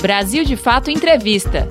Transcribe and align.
Brasil 0.00 0.44
de 0.44 0.56
Fato 0.56 0.90
Entrevista. 0.90 1.68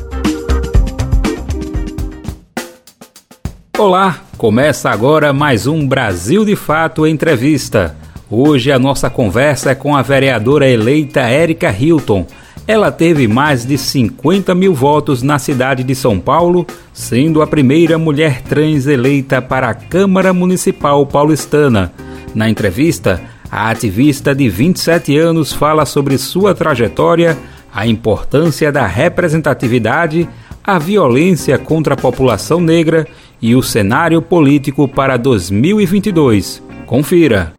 Olá, 3.76 4.20
começa 4.38 4.92
agora 4.92 5.34
mais 5.34 5.66
um 5.66 5.88
Brasil 5.88 6.46
de 6.46 6.56
Fato 6.56 7.08
Entrevista. 7.08 7.96
Hoje 8.30 8.72
a 8.72 8.78
nossa 8.78 9.10
conversa 9.10 9.72
é 9.72 9.76
com 9.76 9.96
a 9.96 10.04
vereadora 10.04 10.70
eleita 10.70 11.22
Érica 11.22 11.72
Hilton. 11.72 12.28
Ela 12.68 12.92
teve 12.92 13.28
mais 13.28 13.66
de 13.66 13.80
50 13.80 14.54
mil 14.54 14.76
votos 14.76 15.24
na 15.24 15.40
cidade 15.40 15.84
de 15.84 15.96
São 15.96 16.20
Paulo, 16.20 16.68
sendo 16.94 17.42
a 17.42 17.48
primeira 17.48 17.98
mulher 17.98 18.44
trans 18.44 18.86
eleita 18.86 19.42
para 19.42 19.70
a 19.70 19.74
Câmara 19.74 20.32
Municipal 20.34 21.04
paulistana. 21.04 21.92
Na 22.36 22.48
entrevista, 22.48 23.20
a 23.52 23.72
ativista 23.72 24.36
de 24.36 24.48
27 24.48 25.18
anos 25.18 25.52
fala 25.52 25.84
sobre 25.84 26.16
sua 26.20 26.54
trajetória, 26.54 27.36
a 27.74 27.88
importância 27.88 28.72
da 28.72 28.86
representatividade, 28.86 30.28
a 30.64 30.78
violência 30.78 31.58
contra 31.58 31.94
a 31.94 31.98
população 31.98 32.60
negra 32.60 33.08
e 33.42 33.56
o 33.56 33.64
cenário 33.64 34.22
político 34.22 34.88
para 34.88 35.18
2022. 35.18 36.62
Confira 36.86 37.59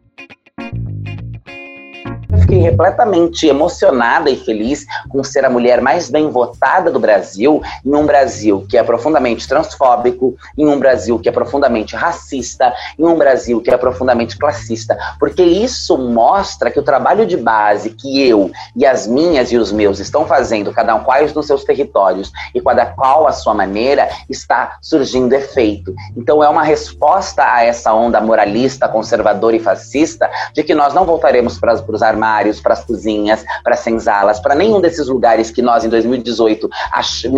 fiquei 2.51 2.59
repletamente 2.59 3.47
emocionada 3.47 4.29
e 4.29 4.35
feliz 4.35 4.85
com 5.07 5.23
ser 5.23 5.45
a 5.45 5.49
mulher 5.49 5.79
mais 5.79 6.09
bem 6.09 6.29
votada 6.29 6.91
do 6.91 6.99
Brasil, 6.99 7.61
em 7.85 7.95
um 7.95 8.05
Brasil 8.05 8.65
que 8.67 8.77
é 8.77 8.83
profundamente 8.83 9.47
transfóbico, 9.47 10.35
em 10.57 10.67
um 10.67 10.77
Brasil 10.77 11.17
que 11.17 11.29
é 11.29 11.31
profundamente 11.31 11.95
racista, 11.95 12.73
em 12.99 13.05
um 13.05 13.15
Brasil 13.15 13.61
que 13.61 13.71
é 13.71 13.77
profundamente 13.77 14.37
classista, 14.37 14.97
porque 15.17 15.41
isso 15.41 15.97
mostra 15.97 16.69
que 16.69 16.79
o 16.79 16.83
trabalho 16.83 17.25
de 17.25 17.37
base 17.37 17.91
que 17.91 18.21
eu 18.21 18.51
e 18.75 18.85
as 18.85 19.07
minhas 19.07 19.49
e 19.53 19.57
os 19.57 19.71
meus 19.71 19.99
estão 19.99 20.25
fazendo, 20.25 20.73
cada 20.73 20.93
um 20.93 21.05
quais 21.05 21.33
nos 21.33 21.47
seus 21.47 21.63
territórios 21.63 22.33
e 22.53 22.59
cada 22.59 22.85
qual 22.85 23.27
a 23.27 23.31
sua 23.31 23.53
maneira, 23.53 24.09
está 24.29 24.77
surgindo 24.81 25.33
efeito. 25.33 25.95
Então 26.17 26.43
é 26.43 26.49
uma 26.49 26.63
resposta 26.63 27.43
a 27.45 27.63
essa 27.63 27.93
onda 27.93 28.19
moralista, 28.19 28.89
conservadora 28.89 29.55
e 29.55 29.59
fascista 29.59 30.29
de 30.53 30.63
que 30.63 30.75
nós 30.75 30.93
não 30.93 31.05
voltaremos 31.05 31.57
para 31.57 31.73
os 31.73 32.01
armários 32.01 32.40
armários, 32.41 32.59
para 32.59 32.73
as 32.73 32.83
cozinhas, 32.83 33.45
para 33.63 33.75
as 33.75 33.81
senzalas, 33.81 34.39
para 34.39 34.55
nenhum 34.55 34.81
desses 34.81 35.07
lugares 35.07 35.51
que 35.51 35.61
nós, 35.61 35.85
em 35.85 35.89
2018, 35.89 36.69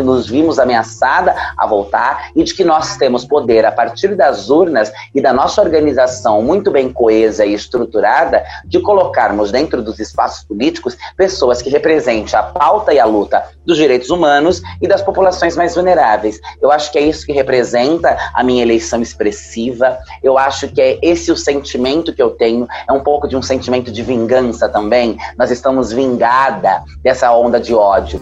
nos 0.04 0.28
vimos 0.28 0.58
ameaçada 0.60 1.36
a 1.58 1.68
voltar 1.68 2.30
e 2.36 2.44
de 2.44 2.54
que 2.54 2.64
nós 2.64 2.98
temos 2.98 3.26
poder, 3.26 3.66
a 3.66 3.72
partir 3.72 4.16
das 4.16 4.50
urnas 4.50 4.92
e 5.14 5.22
da 5.22 5.34
nossa 5.34 5.62
organização 5.62 6.42
muito 6.42 6.72
bem 6.72 6.92
coesa 6.92 7.46
e 7.46 7.54
estruturada, 7.54 8.44
de 8.66 8.80
colocarmos 8.80 9.52
dentro 9.52 9.82
dos 9.82 10.00
espaços 10.00 10.44
políticos 10.46 10.98
pessoas 11.18 11.62
que 11.62 11.70
representem 11.70 12.14
a 12.38 12.44
pauta 12.44 12.94
e 12.94 13.00
a 13.00 13.06
luta 13.06 13.44
dos 13.66 13.78
direitos 13.78 14.10
humanos 14.10 14.62
e 14.82 14.88
das 14.88 15.02
populações 15.02 15.56
mais 15.56 15.76
vulneráveis. 15.76 16.40
Eu 16.62 16.72
acho 16.72 16.92
que 16.92 16.98
é 16.98 17.02
isso 17.02 17.26
que 17.26 17.34
representa 17.34 18.18
a 18.34 18.44
minha 18.44 18.62
eleição 18.62 19.02
expressiva. 19.02 19.98
Eu 20.22 20.38
acho 20.38 20.68
que 20.70 20.82
é 20.82 21.00
esse 21.02 21.32
o 21.32 21.38
sentimento 21.38 22.14
que 22.14 22.22
eu 22.22 22.32
tenho, 22.32 22.68
é 22.88 22.94
um 22.94 23.02
pouco 23.02 23.28
de 23.28 23.36
um 23.36 23.42
sentimento 23.42 23.92
de 23.92 24.02
vingança 24.02 24.70
também 24.70 24.83
também, 24.84 25.18
nós 25.38 25.50
estamos 25.50 25.94
vingada 25.94 26.84
dessa 27.02 27.32
onda 27.32 27.60
de 27.60 27.74
ódio. 27.74 28.20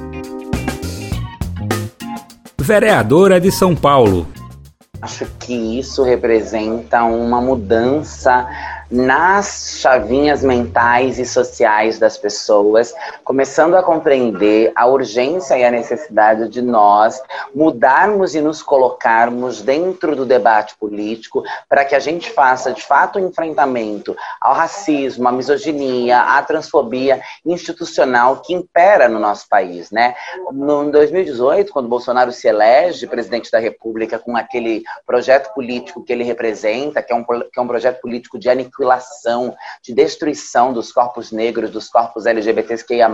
Vereadora 2.60 3.42
de 3.42 3.52
São 3.52 3.76
Paulo. 3.76 4.28
Acho 5.02 5.26
que 5.40 5.80
isso 5.80 6.04
representa 6.04 7.04
uma 7.04 7.42
mudança 7.42 8.48
nas 8.92 9.78
chavinhas 9.80 10.44
mentais 10.44 11.18
e 11.18 11.26
sociais 11.26 11.98
das 11.98 12.18
pessoas, 12.18 12.94
começando 13.24 13.76
a 13.76 13.84
compreender 13.84 14.74
a 14.76 14.86
urgência 14.86 15.58
e 15.58 15.64
a 15.64 15.72
necessidade 15.72 16.50
de 16.50 16.62
nós 16.62 17.22
mudarmos 17.56 18.36
e 18.36 18.42
nos 18.42 18.62
colocarmos 18.62 19.62
dentro 19.62 20.14
do 20.14 20.26
debate 20.26 20.76
político 20.78 21.42
para 21.70 21.86
que 21.86 21.96
a 21.96 22.00
gente 22.00 22.32
faça 22.32 22.74
de 22.74 22.82
fato 22.82 23.18
o 23.18 23.22
um 23.22 23.30
enfrentamento 23.30 24.14
ao 24.42 24.54
racismo, 24.54 25.26
à 25.26 25.32
misoginia, 25.32 26.20
à 26.20 26.42
transfobia 26.42 27.22
institucional 27.46 28.42
que 28.42 28.54
impera 28.54 29.08
no 29.08 29.20
nosso 29.20 29.48
país, 29.48 29.90
né? 29.90 30.16
No 30.52 30.92
2018, 30.92 31.72
quando 31.72 31.88
Bolsonaro 31.88 32.34
se 32.34 32.48
elege 32.48 33.08
presidente 33.08 33.50
da 33.50 33.60
República 33.60 34.20
com 34.20 34.36
aquele 34.36 34.84
projeto 35.06 35.54
político 35.54 36.04
que 36.04 36.12
ele 36.12 36.26
representa, 36.26 37.02
que 37.02 37.14
é 37.14 37.16
um, 37.16 37.24
que 37.24 37.58
é 37.58 37.62
um 37.62 37.68
projeto 37.68 38.02
político 38.02 38.38
de 38.38 38.50
aniquilação 38.50 38.81
aniquilação, 38.82 39.56
de 39.84 39.94
destruição 39.94 40.74
dos 40.74 40.92
corpos 40.92 41.32
negros, 41.32 41.70
dos 41.70 41.88
corpos 41.88 42.26
LGBTQIA+, 42.26 43.10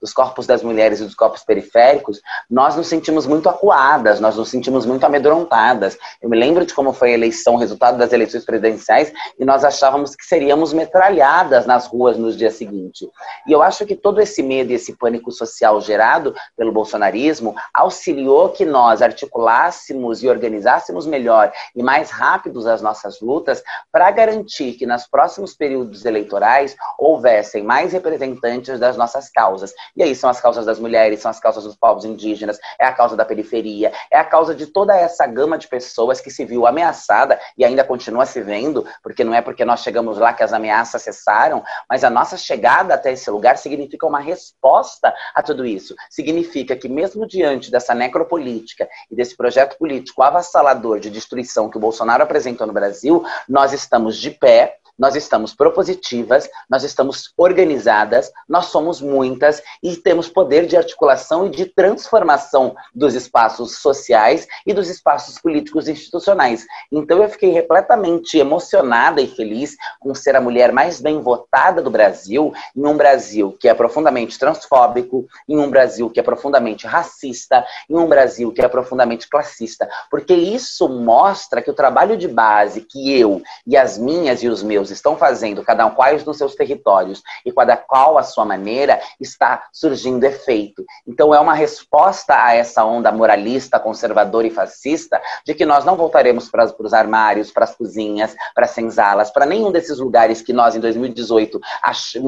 dos 0.00 0.12
corpos 0.12 0.46
das 0.46 0.62
mulheres 0.62 1.00
e 1.00 1.04
dos 1.04 1.14
corpos 1.14 1.42
periféricos, 1.42 2.20
nós 2.48 2.76
nos 2.76 2.86
sentimos 2.86 3.26
muito 3.26 3.48
acuadas, 3.48 4.20
nós 4.20 4.36
nos 4.36 4.48
sentimos 4.48 4.86
muito 4.86 5.04
amedrontadas. 5.04 5.98
Eu 6.22 6.28
me 6.28 6.38
lembro 6.38 6.64
de 6.64 6.72
como 6.72 6.92
foi 6.92 7.10
a 7.10 7.14
eleição, 7.14 7.54
o 7.54 7.58
resultado 7.58 7.98
das 7.98 8.12
eleições 8.12 8.44
presidenciais, 8.44 9.12
e 9.38 9.44
nós 9.44 9.64
achávamos 9.64 10.14
que 10.14 10.24
seríamos 10.24 10.72
metralhadas 10.72 11.66
nas 11.66 11.86
ruas 11.86 12.16
no 12.16 12.32
dia 12.32 12.50
seguinte. 12.50 13.08
E 13.46 13.52
eu 13.52 13.62
acho 13.62 13.84
que 13.84 13.96
todo 13.96 14.20
esse 14.20 14.42
medo 14.42 14.70
e 14.70 14.74
esse 14.74 14.96
pânico 14.96 15.32
social 15.32 15.80
gerado 15.80 16.34
pelo 16.56 16.72
bolsonarismo 16.72 17.54
auxiliou 17.74 18.50
que 18.50 18.64
nós 18.64 19.02
articulássemos 19.02 20.22
e 20.22 20.28
organizássemos 20.28 21.06
melhor 21.06 21.52
e 21.74 21.82
mais 21.82 22.10
rápidos 22.10 22.66
as 22.66 22.82
nossas 22.82 23.20
lutas 23.20 23.62
para 23.90 24.10
garantir 24.10 24.74
que 24.74 24.86
nos 25.00 25.06
próximos 25.06 25.54
períodos 25.54 26.04
eleitorais 26.04 26.76
houvessem 26.98 27.62
mais 27.62 27.92
representantes 27.92 28.78
das 28.78 28.96
nossas 28.96 29.30
causas. 29.30 29.72
E 29.96 30.02
aí 30.02 30.14
são 30.14 30.28
as 30.28 30.40
causas 30.40 30.66
das 30.66 30.78
mulheres, 30.78 31.20
são 31.20 31.30
as 31.30 31.40
causas 31.40 31.64
dos 31.64 31.74
povos 31.74 32.04
indígenas, 32.04 32.58
é 32.78 32.84
a 32.84 32.92
causa 32.92 33.16
da 33.16 33.24
periferia, 33.24 33.92
é 34.10 34.18
a 34.18 34.24
causa 34.24 34.54
de 34.54 34.66
toda 34.66 34.94
essa 34.94 35.26
gama 35.26 35.56
de 35.56 35.68
pessoas 35.68 36.20
que 36.20 36.30
se 36.30 36.44
viu 36.44 36.66
ameaçada 36.66 37.40
e 37.56 37.64
ainda 37.64 37.82
continua 37.82 38.26
se 38.26 38.42
vendo, 38.42 38.86
porque 39.02 39.24
não 39.24 39.32
é 39.32 39.40
porque 39.40 39.64
nós 39.64 39.80
chegamos 39.80 40.18
lá 40.18 40.34
que 40.34 40.42
as 40.42 40.52
ameaças 40.52 41.02
cessaram, 41.02 41.62
mas 41.88 42.04
a 42.04 42.10
nossa 42.10 42.36
chegada 42.36 42.94
até 42.94 43.12
esse 43.12 43.30
lugar 43.30 43.56
significa 43.56 44.06
uma 44.06 44.20
resposta 44.20 45.14
a 45.34 45.42
tudo 45.42 45.64
isso. 45.64 45.94
Significa 46.10 46.76
que 46.76 46.88
mesmo 46.88 47.26
diante 47.26 47.70
dessa 47.70 47.94
necropolítica 47.94 48.88
e 49.10 49.16
desse 49.16 49.34
projeto 49.36 49.78
político 49.78 50.22
avassalador 50.22 51.00
de 51.00 51.10
destruição 51.10 51.70
que 51.70 51.78
o 51.78 51.80
Bolsonaro 51.80 52.22
apresentou 52.22 52.66
no 52.66 52.72
Brasil, 52.72 53.24
nós 53.48 53.72
estamos 53.72 54.18
de 54.18 54.30
pé 54.30 54.76
nós 55.00 55.16
estamos 55.16 55.54
propositivas, 55.54 56.46
nós 56.68 56.84
estamos 56.84 57.32
organizadas, 57.38 58.30
nós 58.46 58.66
somos 58.66 59.00
muitas 59.00 59.62
e 59.82 59.96
temos 59.96 60.28
poder 60.28 60.66
de 60.66 60.76
articulação 60.76 61.46
e 61.46 61.50
de 61.50 61.64
transformação 61.64 62.76
dos 62.94 63.14
espaços 63.14 63.78
sociais 63.78 64.46
e 64.66 64.74
dos 64.74 64.90
espaços 64.90 65.38
políticos 65.38 65.88
e 65.88 65.92
institucionais. 65.92 66.66
Então 66.92 67.22
eu 67.22 67.30
fiquei 67.30 67.50
repletamente 67.50 68.36
emocionada 68.36 69.22
e 69.22 69.26
feliz 69.26 69.74
com 69.98 70.14
ser 70.14 70.36
a 70.36 70.40
mulher 70.40 70.70
mais 70.70 71.00
bem 71.00 71.20
votada 71.22 71.80
do 71.80 71.90
Brasil, 71.90 72.52
em 72.76 72.86
um 72.86 72.96
Brasil 72.96 73.56
que 73.58 73.68
é 73.68 73.74
profundamente 73.74 74.38
transfóbico, 74.38 75.26
em 75.48 75.56
um 75.56 75.70
Brasil 75.70 76.10
que 76.10 76.20
é 76.20 76.22
profundamente 76.22 76.86
racista, 76.86 77.64
em 77.88 77.96
um 77.96 78.06
Brasil 78.06 78.52
que 78.52 78.60
é 78.60 78.68
profundamente 78.68 79.28
classista, 79.30 79.88
porque 80.10 80.34
isso 80.34 80.88
mostra 80.90 81.62
que 81.62 81.70
o 81.70 81.74
trabalho 81.74 82.18
de 82.18 82.28
base 82.28 82.82
que 82.82 83.18
eu 83.18 83.40
e 83.66 83.78
as 83.78 83.96
minhas 83.96 84.42
e 84.42 84.48
os 84.48 84.62
meus 84.62 84.89
estão 84.90 85.16
fazendo, 85.16 85.62
cada 85.62 85.86
um 85.86 85.90
quais 85.90 86.24
nos 86.24 86.36
seus 86.36 86.54
territórios 86.54 87.22
e 87.44 87.52
cada 87.52 87.76
qual 87.76 88.18
a 88.18 88.22
sua 88.22 88.44
maneira, 88.44 89.00
está 89.20 89.64
surgindo 89.72 90.24
efeito. 90.24 90.84
Então 91.06 91.34
é 91.34 91.40
uma 91.40 91.54
resposta 91.54 92.34
a 92.42 92.54
essa 92.54 92.84
onda 92.84 93.10
moralista, 93.12 93.78
conservadora 93.78 94.46
e 94.46 94.50
fascista 94.50 95.20
de 95.44 95.54
que 95.54 95.64
nós 95.64 95.84
não 95.84 95.96
voltaremos 95.96 96.48
para 96.48 96.64
os 96.78 96.92
armários, 96.92 97.50
para 97.50 97.64
as 97.64 97.74
cozinhas, 97.74 98.34
para 98.54 98.64
as 98.64 98.70
senzalas, 98.70 99.30
para 99.30 99.46
nenhum 99.46 99.70
desses 99.70 99.98
lugares 99.98 100.42
que 100.42 100.52
nós 100.52 100.74
em 100.74 100.80
2018 100.80 101.60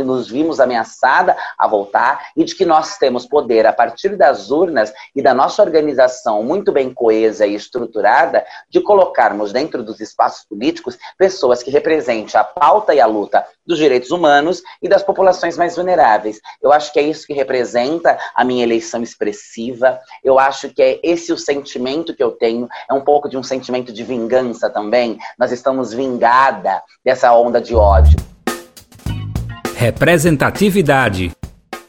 nos 0.04 0.28
vimos 0.28 0.60
ameaçada 0.60 1.36
a 1.58 1.66
voltar 1.66 2.28
e 2.36 2.44
de 2.44 2.54
que 2.54 2.64
nós 2.64 2.96
temos 2.98 3.26
poder 3.26 3.66
a 3.66 3.72
partir 3.72 4.16
das 4.16 4.50
urnas 4.50 4.92
e 5.14 5.22
da 5.22 5.34
nossa 5.34 5.62
organização 5.62 6.42
muito 6.42 6.72
bem 6.72 6.92
coesa 6.92 7.46
e 7.46 7.54
estruturada 7.54 8.44
de 8.68 8.80
colocarmos 8.80 9.52
dentro 9.52 9.82
dos 9.82 10.00
espaços 10.00 10.44
políticos 10.44 10.98
pessoas 11.16 11.62
que 11.62 11.70
representem 11.70 12.22
a 12.34 12.44
pauta 12.54 12.94
e 12.94 13.00
a 13.00 13.06
luta 13.06 13.44
dos 13.66 13.78
direitos 13.78 14.10
humanos 14.10 14.62
e 14.82 14.88
das 14.88 15.02
populações 15.02 15.56
mais 15.56 15.76
vulneráveis. 15.76 16.40
Eu 16.60 16.72
acho 16.72 16.92
que 16.92 16.98
é 16.98 17.02
isso 17.02 17.26
que 17.26 17.32
representa 17.32 18.18
a 18.34 18.44
minha 18.44 18.62
eleição 18.62 19.02
expressiva. 19.02 19.98
Eu 20.22 20.38
acho 20.38 20.68
que 20.70 20.82
é 20.82 21.00
esse 21.02 21.32
o 21.32 21.38
sentimento 21.38 22.14
que 22.14 22.22
eu 22.22 22.32
tenho, 22.32 22.68
é 22.88 22.94
um 22.94 23.00
pouco 23.00 23.28
de 23.28 23.36
um 23.36 23.42
sentimento 23.42 23.92
de 23.92 24.02
vingança 24.02 24.68
também. 24.68 25.18
Nós 25.38 25.52
estamos 25.52 25.92
vingada 25.92 26.82
dessa 27.04 27.32
onda 27.32 27.60
de 27.60 27.74
ódio. 27.74 28.16
Representatividade 29.76 31.32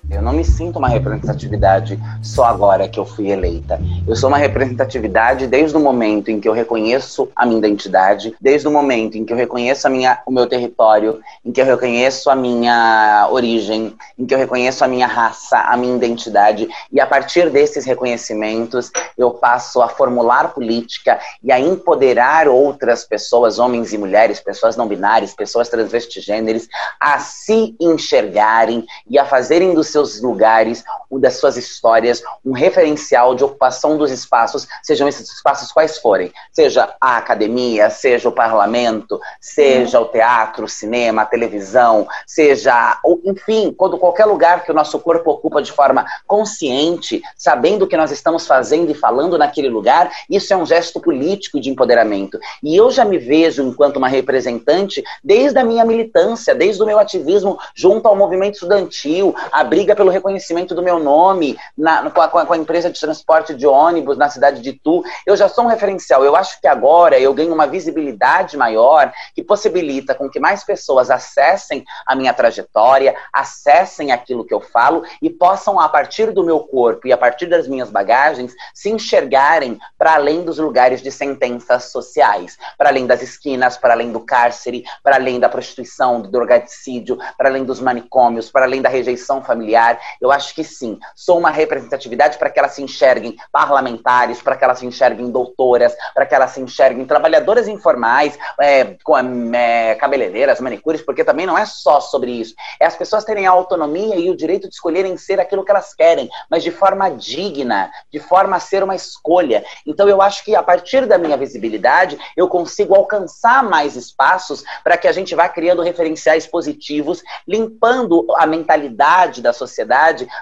Eu 0.10 0.22
não 0.22 0.34
me 0.34 0.44
sinto 0.44 0.78
uma 0.80 0.90
representatividade 0.90 1.98
só 2.22 2.44
agora 2.44 2.90
que 2.90 3.00
eu 3.00 3.06
fui 3.06 3.32
eleita. 3.32 3.80
Eu 4.06 4.16
sou 4.16 4.28
uma 4.28 4.38
representatividade 4.38 5.48
desde 5.48 5.78
o 5.78 5.80
momento 5.80 6.30
em 6.30 6.40
que 6.40 6.48
eu 6.48 6.54
reconheço 6.54 7.30
a 7.36 7.46
minha 7.46 7.58
identidade, 7.58 8.36
desde 8.40 8.68
o 8.68 8.72
momento 8.72 9.18
em 9.18 9.24
que 9.24 9.32
eu 9.32 9.38
reconheço 9.38 9.88
a 9.88 9.90
minha, 9.90 10.22
o 10.26 10.32
meu 10.32 10.46
território, 10.46 11.22
em 11.44 11.52
que 11.52 11.62
eu 11.62 11.66
reconheço 11.66 12.30
a 12.30 12.36
minha 12.36 13.28
origem, 13.32 13.96
em 14.20 14.26
que 14.26 14.34
eu 14.34 14.38
reconheço 14.38 14.84
a 14.84 14.88
minha 14.88 15.08
raça, 15.08 15.58
a 15.58 15.78
minha 15.78 15.96
identidade, 15.96 16.68
e 16.92 17.00
a 17.00 17.08
partir 17.08 17.50
desses 17.50 17.86
reconhecimentos 17.86 18.92
eu 19.18 19.32
passo 19.32 19.82
a 19.82 19.88
formular 19.88 20.54
política 20.54 21.20
e 21.42 21.52
a 21.52 21.60
empoderar 21.60 22.48
outras 22.48 23.06
pessoas, 23.06 23.58
homens 23.58 23.94
e 23.94 23.98
mulheres, 23.98 24.40
pessoas 24.40 24.76
não 24.76 24.88
binárias, 24.88 25.34
pessoas 25.34 25.70
transvestigêneres, 25.70 26.68
a 27.00 27.20
se 27.20 27.76
enxergarem 27.80 28.86
e 29.10 29.18
a 29.18 29.26
fazerem 29.26 29.74
dos 29.74 29.93
seus 29.94 30.22
lugares, 30.22 30.84
das 31.20 31.38
suas 31.38 31.58
histórias, 31.58 32.22
um 32.46 32.52
referencial 32.52 33.36
de 33.36 33.44
ocupação 33.44 33.98
dos 33.98 34.12
espaços, 34.12 34.68
sejam 34.82 35.08
esses 35.08 35.32
espaços 35.32 35.72
quais 35.72 35.98
forem, 35.98 36.32
seja 36.52 36.94
a 37.00 37.18
academia, 37.18 37.90
seja 37.90 38.28
o 38.28 38.32
parlamento, 38.32 39.20
seja 39.40 40.00
o 40.00 40.06
teatro, 40.06 40.66
o 40.66 40.70
cinema, 40.70 41.22
a 41.22 41.26
televisão, 41.26 42.08
seja, 42.26 43.00
enfim, 43.24 43.74
quando 43.78 43.98
qualquer 43.98 44.26
lugar 44.26 44.64
que 44.64 44.72
o 44.72 44.76
nosso 44.76 45.00
corpo 45.00 45.32
ocupa 45.32 45.62
de 45.62 45.72
forma 45.72 46.06
consciente, 46.28 47.22
sabendo 47.38 47.86
o 47.86 47.88
que 47.88 47.98
nós 47.98 48.12
estamos 48.12 48.46
fazendo 48.48 48.92
e 48.92 48.96
falando 48.96 49.38
naquele 49.38 49.70
lugar, 49.70 50.12
isso 50.30 50.54
é 50.54 50.58
um 50.58 50.66
gesto 50.66 51.00
político 51.00 51.60
de 51.60 51.70
empoderamento. 51.70 52.40
E 52.62 52.76
eu 52.76 52.90
já 52.92 53.06
me 53.06 53.18
vejo 53.18 53.64
enquanto 53.64 53.98
uma 53.98 54.08
representante 54.08 55.04
desde 55.24 55.60
a 55.60 55.64
minha 55.64 55.86
militância, 55.86 56.56
desde 56.56 56.82
o 56.82 56.86
meu 56.86 57.00
ativismo 57.00 57.58
junto 57.76 58.08
ao 58.08 58.16
movimento 58.16 58.56
estudantil, 58.56 59.36
a 59.52 59.64
briga 59.84 59.96
pelo 59.98 60.10
reconhecimento 60.10 60.74
do 60.74 60.82
meu 60.82 60.98
nome 60.98 61.58
na, 61.78 62.10
com, 62.10 62.22
a, 62.22 62.30
com, 62.30 62.54
a, 62.54 62.58
empresa 62.58 62.90
de 62.90 62.98
transporte 62.98 63.54
de 63.54 63.68
ônibus 63.68 64.18
na 64.18 64.30
cidade 64.30 64.62
de 64.62 64.72
Tu. 64.72 65.04
Eu 65.26 65.36
já 65.36 65.50
sou 65.50 65.66
um 65.66 65.68
referencial. 65.68 66.24
Eu 66.24 66.38
acho 66.38 66.62
que 66.62 66.68
agora 66.68 67.20
eu 67.20 67.34
ganho 67.34 67.54
uma 67.54 67.68
visibilidade 67.68 68.56
maior 68.56 69.12
que 69.36 69.44
possibilita 69.44 70.16
com 70.16 70.30
que 70.30 70.40
mais 70.40 70.64
pessoas 70.64 71.12
acessem 71.12 71.84
a 72.08 72.16
minha 72.16 72.34
trajetória, 72.34 73.14
acessem 73.34 74.14
aquilo 74.14 74.46
que 74.46 74.54
eu 74.54 74.62
falo 74.62 75.04
e 75.22 75.30
possam, 75.30 75.78
a 75.78 75.90
partir 75.90 76.32
do 76.32 76.46
meu 76.46 76.62
corpo 76.62 77.06
e 77.06 77.12
a 77.12 77.18
partir 77.18 77.48
das 77.48 77.68
minhas 77.68 77.90
bagagens, 77.90 78.54
se 78.74 78.90
enxergarem 78.90 79.78
para 79.98 80.16
além 80.16 80.46
dos 80.46 80.60
lugares 80.60 81.02
de 81.02 81.12
sentenças 81.12 81.92
sociais, 81.92 82.58
para 82.78 82.88
além 82.88 83.06
das 83.06 83.22
esquinas, 83.22 83.76
para 83.76 83.94
além 83.94 84.14
do 84.14 84.22
cárcere, 84.22 84.86
para 85.04 85.18
além 85.18 85.42
da 85.42 85.50
prostituição, 85.50 86.22
do 86.22 86.32
drogaticídio, 86.32 87.18
para 87.38 87.50
além 87.50 87.66
dos 87.66 87.82
manicômios, 87.82 88.50
para 88.50 88.64
além 88.64 88.82
da 88.82 88.88
rejeição 88.88 89.44
familiar. 89.44 89.73
Eu 90.22 90.32
acho 90.32 90.54
que 90.54 90.64
sim, 90.64 91.00
sou 91.16 91.38
uma 91.38 91.50
representatividade 91.50 92.38
para 92.38 92.50
que 92.50 92.60
elas 92.60 92.74
se 92.74 92.84
enxerguem 92.84 93.36
parlamentares, 93.52 94.42
para 94.42 94.56
que 94.56 94.64
elas 94.64 94.80
se 94.80 94.86
enxerguem 94.86 95.32
doutoras, 95.32 95.96
para 96.14 96.26
que 96.26 96.36
elas 96.36 96.52
se 96.52 96.62
enxerguem 96.62 97.06
trabalhadoras 97.06 97.68
informais, 97.68 98.38
é, 98.60 98.96
com, 99.04 99.18
é, 99.54 99.96
cabeleireiras, 99.96 100.60
manicures, 100.60 101.02
porque 101.02 101.24
também 101.24 101.46
não 101.46 101.58
é 101.58 101.66
só 101.66 102.00
sobre 102.00 102.32
isso. 102.32 102.54
É 102.80 102.86
as 102.86 102.96
pessoas 102.96 103.24
terem 103.24 103.46
a 103.46 103.52
autonomia 103.52 104.16
e 104.16 104.30
o 104.30 104.36
direito 104.36 104.68
de 104.68 104.74
escolherem 104.76 105.18
ser 105.18 105.40
aquilo 105.40 105.64
que 105.64 105.72
elas 105.72 105.94
querem, 105.94 106.30
mas 106.50 106.64
de 106.64 106.72
forma 106.72 107.10
digna, 107.10 107.92
de 108.12 108.20
forma 108.20 108.56
a 108.56 108.60
ser 108.60 108.84
uma 108.84 108.96
escolha. 108.96 109.64
Então 109.86 110.08
eu 110.08 110.22
acho 110.22 110.44
que 110.44 110.56
a 110.56 110.64
partir 110.64 111.06
da 111.06 111.18
minha 111.18 111.38
visibilidade, 111.38 112.18
eu 112.36 112.48
consigo 112.48 112.96
alcançar 112.96 113.64
mais 113.64 113.96
espaços 113.96 114.64
para 114.84 114.98
que 114.98 115.08
a 115.08 115.12
gente 115.12 115.36
vá 115.36 115.48
criando 115.50 115.82
referenciais 115.82 116.46
positivos, 116.48 117.24
limpando 117.48 118.26
a 118.38 118.46
mentalidade 118.46 119.42
da 119.42 119.54
sociedade, 119.54 119.63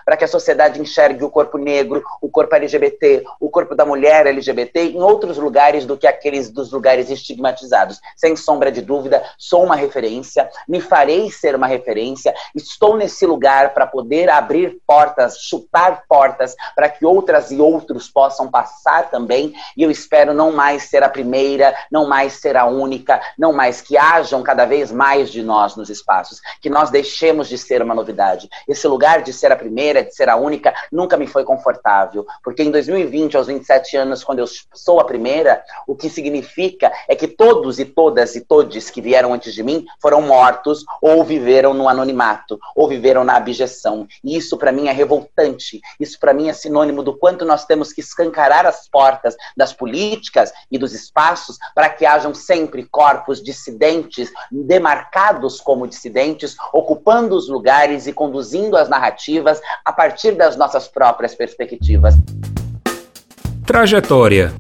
para 0.06 0.18
que 0.18 0.24
a 0.24 0.28
sociedade 0.28 0.80
enxergue 0.80 1.24
o 1.24 1.30
corpo 1.30 1.58
negro, 1.58 2.04
o 2.22 2.30
corpo 2.30 2.56
LGBT, 2.56 3.24
o 3.40 3.50
corpo 3.50 3.76
da 3.76 3.86
mulher 3.86 4.28
LGBT 4.28 4.82
em 4.82 5.02
outros 5.02 5.38
lugares 5.38 5.86
do 5.86 5.98
que 5.98 6.08
aqueles 6.08 6.50
dos 6.50 6.72
lugares 6.72 7.10
estigmatizados. 7.10 8.00
Sem 8.16 8.36
sombra 8.36 8.72
de 8.72 8.82
dúvida, 8.82 9.24
sou 9.38 9.64
uma 9.64 9.76
referência, 9.76 10.50
me 10.68 10.80
farei 10.80 11.30
ser 11.30 11.56
uma 11.56 11.68
referência, 11.68 12.34
estou 12.56 12.98
nesse 12.98 13.26
lugar 13.26 13.74
para 13.74 13.88
poder 13.88 14.30
abrir 14.30 14.78
portas, 14.86 15.38
chutar 15.40 16.04
portas, 16.08 16.56
para 16.76 16.90
que 16.90 17.06
outras 17.06 17.52
e 17.52 17.60
outros 17.60 18.10
possam 18.10 18.50
passar 18.50 19.10
também, 19.10 19.54
e 19.76 19.84
eu 19.84 19.92
espero 19.92 20.34
não 20.34 20.52
mais 20.52 20.84
ser 20.84 21.04
a 21.04 21.10
primeira, 21.10 21.76
não 21.92 22.08
mais 22.08 22.34
ser 22.34 22.58
a 22.58 22.66
única, 22.66 23.22
não 23.38 23.54
mais 23.54 23.82
que 23.82 23.98
hajam 23.98 24.44
cada 24.44 24.66
vez 24.66 24.92
mais 24.92 25.32
de 25.32 25.44
nós 25.44 25.76
nos 25.76 25.90
espaços, 25.90 26.42
que 26.62 26.70
nós 26.70 26.90
deixemos 26.90 27.48
de 27.48 27.58
ser 27.58 27.82
uma 27.82 27.96
novidade. 27.96 28.50
Esse 28.68 28.88
lugar 28.88 29.11
de 29.19 29.34
ser 29.34 29.52
a 29.52 29.56
primeira, 29.56 30.04
de 30.04 30.16
ser 30.16 30.30
a 30.30 30.36
única, 30.36 30.74
nunca 30.92 31.18
me 31.18 31.28
foi 31.28 31.44
confortável, 31.44 32.25
porque 32.44 32.63
em 32.63 32.72
2020, 32.72 33.36
aos 33.36 33.48
27 33.48 33.98
anos, 33.98 34.24
quando 34.24 34.40
eu 34.40 34.46
sou 34.74 35.00
a 35.00 35.06
primeira, 35.06 35.63
o 35.86 35.96
que 35.96 36.10
significa 36.10 36.92
é 37.08 37.16
que 37.16 37.28
todos 37.28 37.80
e 37.80 37.86
todas 37.86 38.36
e 38.36 38.42
todes 38.42 38.90
que 38.90 39.02
vieram 39.02 39.34
antes 39.34 39.54
de 39.54 39.63
mim 39.63 39.86
foram 40.02 40.22
mortos 40.22 40.86
ou 41.02 41.24
viveram 41.24 41.74
no 41.74 41.90
anonimato, 41.90 42.60
ou 42.75 42.88
viveram 42.88 43.24
na 43.24 43.36
abjeção. 43.36 44.08
E 44.24 44.38
isso 44.38 44.58
para 44.58 44.72
mim 44.72 44.88
é 44.88 44.92
revoltante. 44.92 45.81
Isso 46.00 46.19
para 46.19 46.34
mim 46.34 46.50
é 46.50 46.54
sinônimo 46.54 47.04
do 47.04 47.18
quanto 47.18 47.46
nós 47.46 47.66
temos 47.66 47.92
que 47.92 48.02
escancarar 48.02 48.66
as 48.66 48.88
portas 48.88 49.36
das 49.58 49.74
políticas 49.74 50.52
e 50.72 50.78
dos 50.78 50.94
espaços 50.94 51.58
para 51.74 51.90
que 51.90 52.06
hajam 52.06 52.34
sempre 52.34 52.84
corpos 52.84 53.42
dissidentes, 53.44 54.31
demarcados 54.52 55.60
como 55.60 55.88
dissidentes, 55.88 56.56
ocupando 56.74 57.36
os 57.36 57.48
lugares 57.50 58.08
e 58.08 58.13
conduzindo 58.13 58.78
as 58.78 58.90
narrativas 58.90 59.00
a 59.83 59.92
partir 59.92 60.36
das 60.36 60.56
nossas 60.56 60.88
próprias 60.88 61.33
perspectivas. 61.33 62.15
Trajetória 63.65 64.53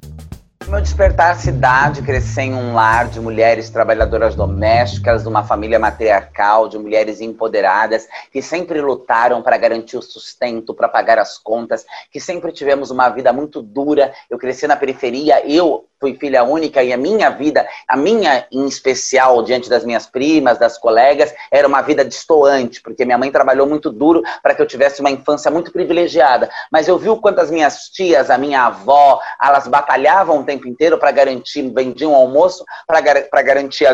meu 0.71 0.79
despertar 0.79 1.35
se 1.35 1.51
dá 1.51 1.89
de 1.89 2.01
crescer 2.01 2.43
em 2.43 2.53
um 2.53 2.73
lar 2.73 3.09
de 3.09 3.19
mulheres 3.19 3.69
trabalhadoras 3.69 4.35
domésticas, 4.35 5.23
de 5.23 5.27
uma 5.27 5.43
família 5.43 5.77
matriarcal, 5.77 6.69
de 6.69 6.79
mulheres 6.79 7.19
empoderadas, 7.19 8.07
que 8.31 8.41
sempre 8.41 8.79
lutaram 8.79 9.41
para 9.41 9.57
garantir 9.57 9.97
o 9.97 10.01
sustento, 10.01 10.73
para 10.73 10.87
pagar 10.87 11.19
as 11.19 11.37
contas, 11.37 11.85
que 12.09 12.21
sempre 12.21 12.53
tivemos 12.53 12.89
uma 12.89 13.09
vida 13.09 13.33
muito 13.33 13.61
dura. 13.61 14.13
Eu 14.29 14.37
cresci 14.37 14.65
na 14.65 14.77
periferia, 14.77 15.45
eu 15.45 15.89
fui 16.01 16.15
filha 16.15 16.43
única 16.43 16.83
e 16.83 16.91
a 16.91 16.97
minha 16.97 17.29
vida, 17.29 17.65
a 17.87 17.95
minha 17.95 18.45
em 18.51 18.65
especial, 18.65 19.43
diante 19.43 19.69
das 19.69 19.85
minhas 19.85 20.07
primas, 20.07 20.57
das 20.57 20.77
colegas, 20.77 21.31
era 21.51 21.67
uma 21.67 21.81
vida 21.83 22.03
destoante, 22.03 22.81
porque 22.81 23.05
minha 23.05 23.19
mãe 23.19 23.31
trabalhou 23.31 23.67
muito 23.67 23.91
duro 23.91 24.23
para 24.41 24.55
que 24.55 24.61
eu 24.61 24.65
tivesse 24.65 24.99
uma 24.99 25.11
infância 25.11 25.51
muito 25.51 25.71
privilegiada. 25.71 26.49
Mas 26.71 26.87
eu 26.87 26.97
vi 26.97 27.07
o 27.07 27.17
quanto 27.17 27.39
as 27.39 27.51
minhas 27.51 27.89
tias, 27.89 28.31
a 28.31 28.37
minha 28.37 28.65
avó, 28.65 29.19
elas 29.41 29.67
batalhavam 29.67 30.39
o 30.39 30.43
tempo 30.43 30.67
inteiro 30.67 30.97
para 30.97 31.11
garantir, 31.11 31.71
vendiam 31.71 32.15
almoço 32.15 32.65
para 32.87 33.41
garantir 33.43 33.85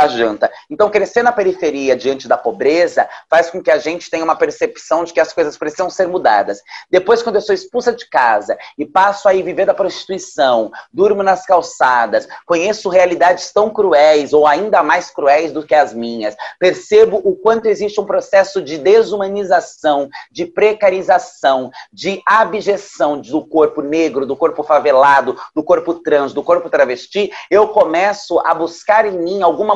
a 0.00 0.08
janta. 0.08 0.50
Então, 0.68 0.90
crescer 0.90 1.22
na 1.22 1.32
periferia 1.32 1.94
diante 1.94 2.26
da 2.26 2.36
pobreza 2.36 3.08
faz 3.28 3.50
com 3.50 3.62
que 3.62 3.70
a 3.70 3.78
gente 3.78 4.10
tenha 4.10 4.24
uma 4.24 4.36
percepção 4.36 5.04
de 5.04 5.12
que 5.12 5.20
as 5.20 5.32
coisas 5.32 5.56
precisam 5.56 5.90
ser 5.90 6.08
mudadas. 6.08 6.60
Depois, 6.90 7.22
quando 7.22 7.36
eu 7.36 7.42
sou 7.42 7.54
expulsa 7.54 7.92
de 7.92 8.08
casa 8.08 8.56
e 8.78 8.86
passo 8.86 9.28
a 9.28 9.32
viver 9.32 9.66
da 9.66 9.74
prostituição, 9.74 10.70
durmo 10.92 11.22
nas 11.22 11.44
calçadas, 11.44 12.28
conheço 12.46 12.88
realidades 12.88 13.52
tão 13.52 13.70
cruéis 13.70 14.32
ou 14.32 14.46
ainda 14.46 14.82
mais 14.82 15.10
cruéis 15.10 15.52
do 15.52 15.62
que 15.62 15.74
as 15.74 15.92
minhas, 15.92 16.34
percebo 16.58 17.20
o 17.24 17.36
quanto 17.36 17.66
existe 17.66 18.00
um 18.00 18.06
processo 18.06 18.62
de 18.62 18.78
desumanização, 18.78 20.08
de 20.30 20.46
precarização, 20.46 21.70
de 21.92 22.22
abjeção 22.26 23.20
do 23.20 23.44
corpo 23.44 23.82
negro, 23.82 24.26
do 24.26 24.36
corpo 24.36 24.62
favelado, 24.62 25.36
do 25.54 25.62
corpo 25.62 25.94
trans, 25.94 26.32
do 26.32 26.42
corpo 26.42 26.70
travesti, 26.70 27.30
eu 27.50 27.68
começo 27.68 28.38
a 28.40 28.54
buscar 28.54 29.04
em 29.04 29.18
mim 29.18 29.42
alguma 29.42 29.74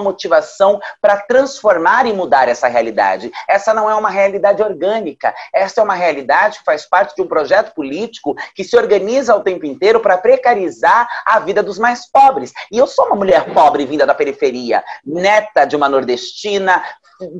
para 1.01 1.19
transformar 1.19 2.07
e 2.07 2.13
mudar 2.13 2.49
essa 2.49 2.69
realidade. 2.69 3.31
Essa 3.49 3.75
não 3.75 3.89
é 3.89 3.95
uma 3.95 4.11
realidade 4.11 4.63
orgânica, 4.63 5.35
essa 5.53 5.81
é 5.81 5.85
uma 5.85 5.95
realidade 5.95 6.59
que 6.59 6.65
faz 6.65 6.87
parte 6.89 7.15
de 7.15 7.23
um 7.23 7.27
projeto 7.27 7.75
político 7.75 8.35
que 8.55 8.65
se 8.65 8.77
organiza 8.77 9.35
o 9.35 9.43
tempo 9.43 9.67
inteiro 9.67 10.01
para 10.01 10.19
precarizar 10.19 11.09
a 11.27 11.41
vida 11.41 11.63
dos 11.63 11.79
mais 11.79 12.11
pobres. 12.11 12.53
E 12.71 12.79
eu 12.79 12.87
sou 12.87 13.07
uma 13.07 13.17
mulher 13.17 13.53
pobre 13.53 13.87
vinda 13.87 14.07
da 14.07 14.15
periferia, 14.15 14.83
neta 15.05 15.65
de 15.65 15.77
uma 15.77 15.89
nordestina, 15.89 16.83